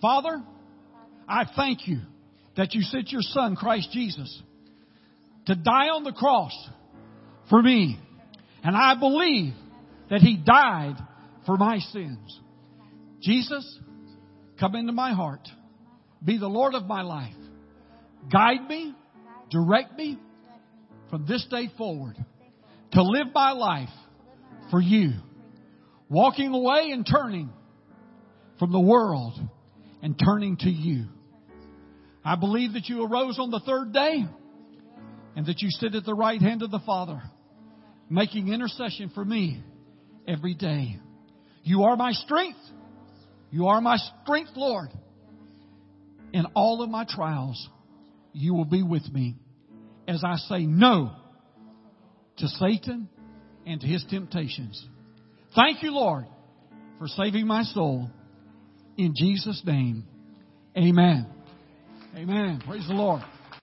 Father, 0.00 0.42
I 1.28 1.44
thank 1.56 1.86
you 1.88 2.00
that 2.56 2.74
you 2.74 2.82
sent 2.82 3.10
your 3.10 3.22
Son, 3.22 3.56
Christ 3.56 3.90
Jesus, 3.92 4.42
to 5.46 5.54
die 5.54 5.88
on 5.88 6.04
the 6.04 6.12
cross 6.12 6.52
for 7.48 7.62
me. 7.62 7.98
And 8.62 8.76
I 8.76 8.94
believe 8.98 9.54
that 10.10 10.20
He 10.20 10.36
died 10.36 10.96
for 11.44 11.56
my 11.56 11.78
sins. 11.78 12.40
Jesus, 13.20 13.78
come 14.58 14.74
into 14.74 14.92
my 14.92 15.12
heart. 15.12 15.46
Be 16.24 16.38
the 16.38 16.48
Lord 16.48 16.74
of 16.74 16.86
my 16.86 17.02
life. 17.02 17.34
Guide 18.32 18.68
me, 18.68 18.94
direct 19.50 19.96
me 19.96 20.18
from 21.10 21.26
this 21.26 21.46
day 21.50 21.70
forward 21.76 22.16
to 22.92 23.02
live 23.02 23.28
my 23.34 23.52
life 23.52 23.88
for 24.70 24.80
you. 24.80 25.12
Walking 26.08 26.52
away 26.52 26.90
and 26.92 27.06
turning 27.06 27.50
from 28.58 28.72
the 28.72 28.80
world 28.80 29.38
and 30.02 30.18
turning 30.18 30.56
to 30.58 30.70
you. 30.70 31.06
I 32.24 32.36
believe 32.36 32.72
that 32.74 32.88
you 32.88 33.04
arose 33.04 33.38
on 33.38 33.50
the 33.50 33.60
third 33.60 33.92
day 33.92 34.24
and 35.36 35.46
that 35.46 35.60
you 35.60 35.70
sit 35.70 35.94
at 35.94 36.04
the 36.04 36.14
right 36.14 36.40
hand 36.40 36.62
of 36.62 36.70
the 36.70 36.80
Father, 36.86 37.22
making 38.08 38.48
intercession 38.48 39.10
for 39.14 39.24
me 39.24 39.62
every 40.26 40.54
day. 40.54 40.98
You 41.62 41.84
are 41.84 41.96
my 41.96 42.12
strength. 42.12 42.58
You 43.50 43.66
are 43.66 43.80
my 43.80 43.96
strength, 44.22 44.52
Lord. 44.56 44.88
In 46.32 46.46
all 46.54 46.82
of 46.82 46.90
my 46.90 47.04
trials, 47.08 47.68
you 48.32 48.54
will 48.54 48.64
be 48.64 48.82
with 48.82 49.08
me 49.12 49.36
as 50.08 50.22
I 50.24 50.36
say 50.36 50.66
no 50.66 51.12
to 52.38 52.48
Satan 52.48 53.08
and 53.66 53.80
to 53.80 53.86
his 53.86 54.04
temptations. 54.08 54.84
Thank 55.54 55.82
you, 55.82 55.92
Lord, 55.92 56.26
for 56.98 57.08
saving 57.08 57.46
my 57.46 57.62
soul. 57.62 58.10
In 58.96 59.14
Jesus' 59.16 59.62
name, 59.64 60.04
amen. 60.76 61.26
Amen. 62.16 62.62
Praise 62.66 62.86
the 62.88 62.94
Lord. 62.94 63.22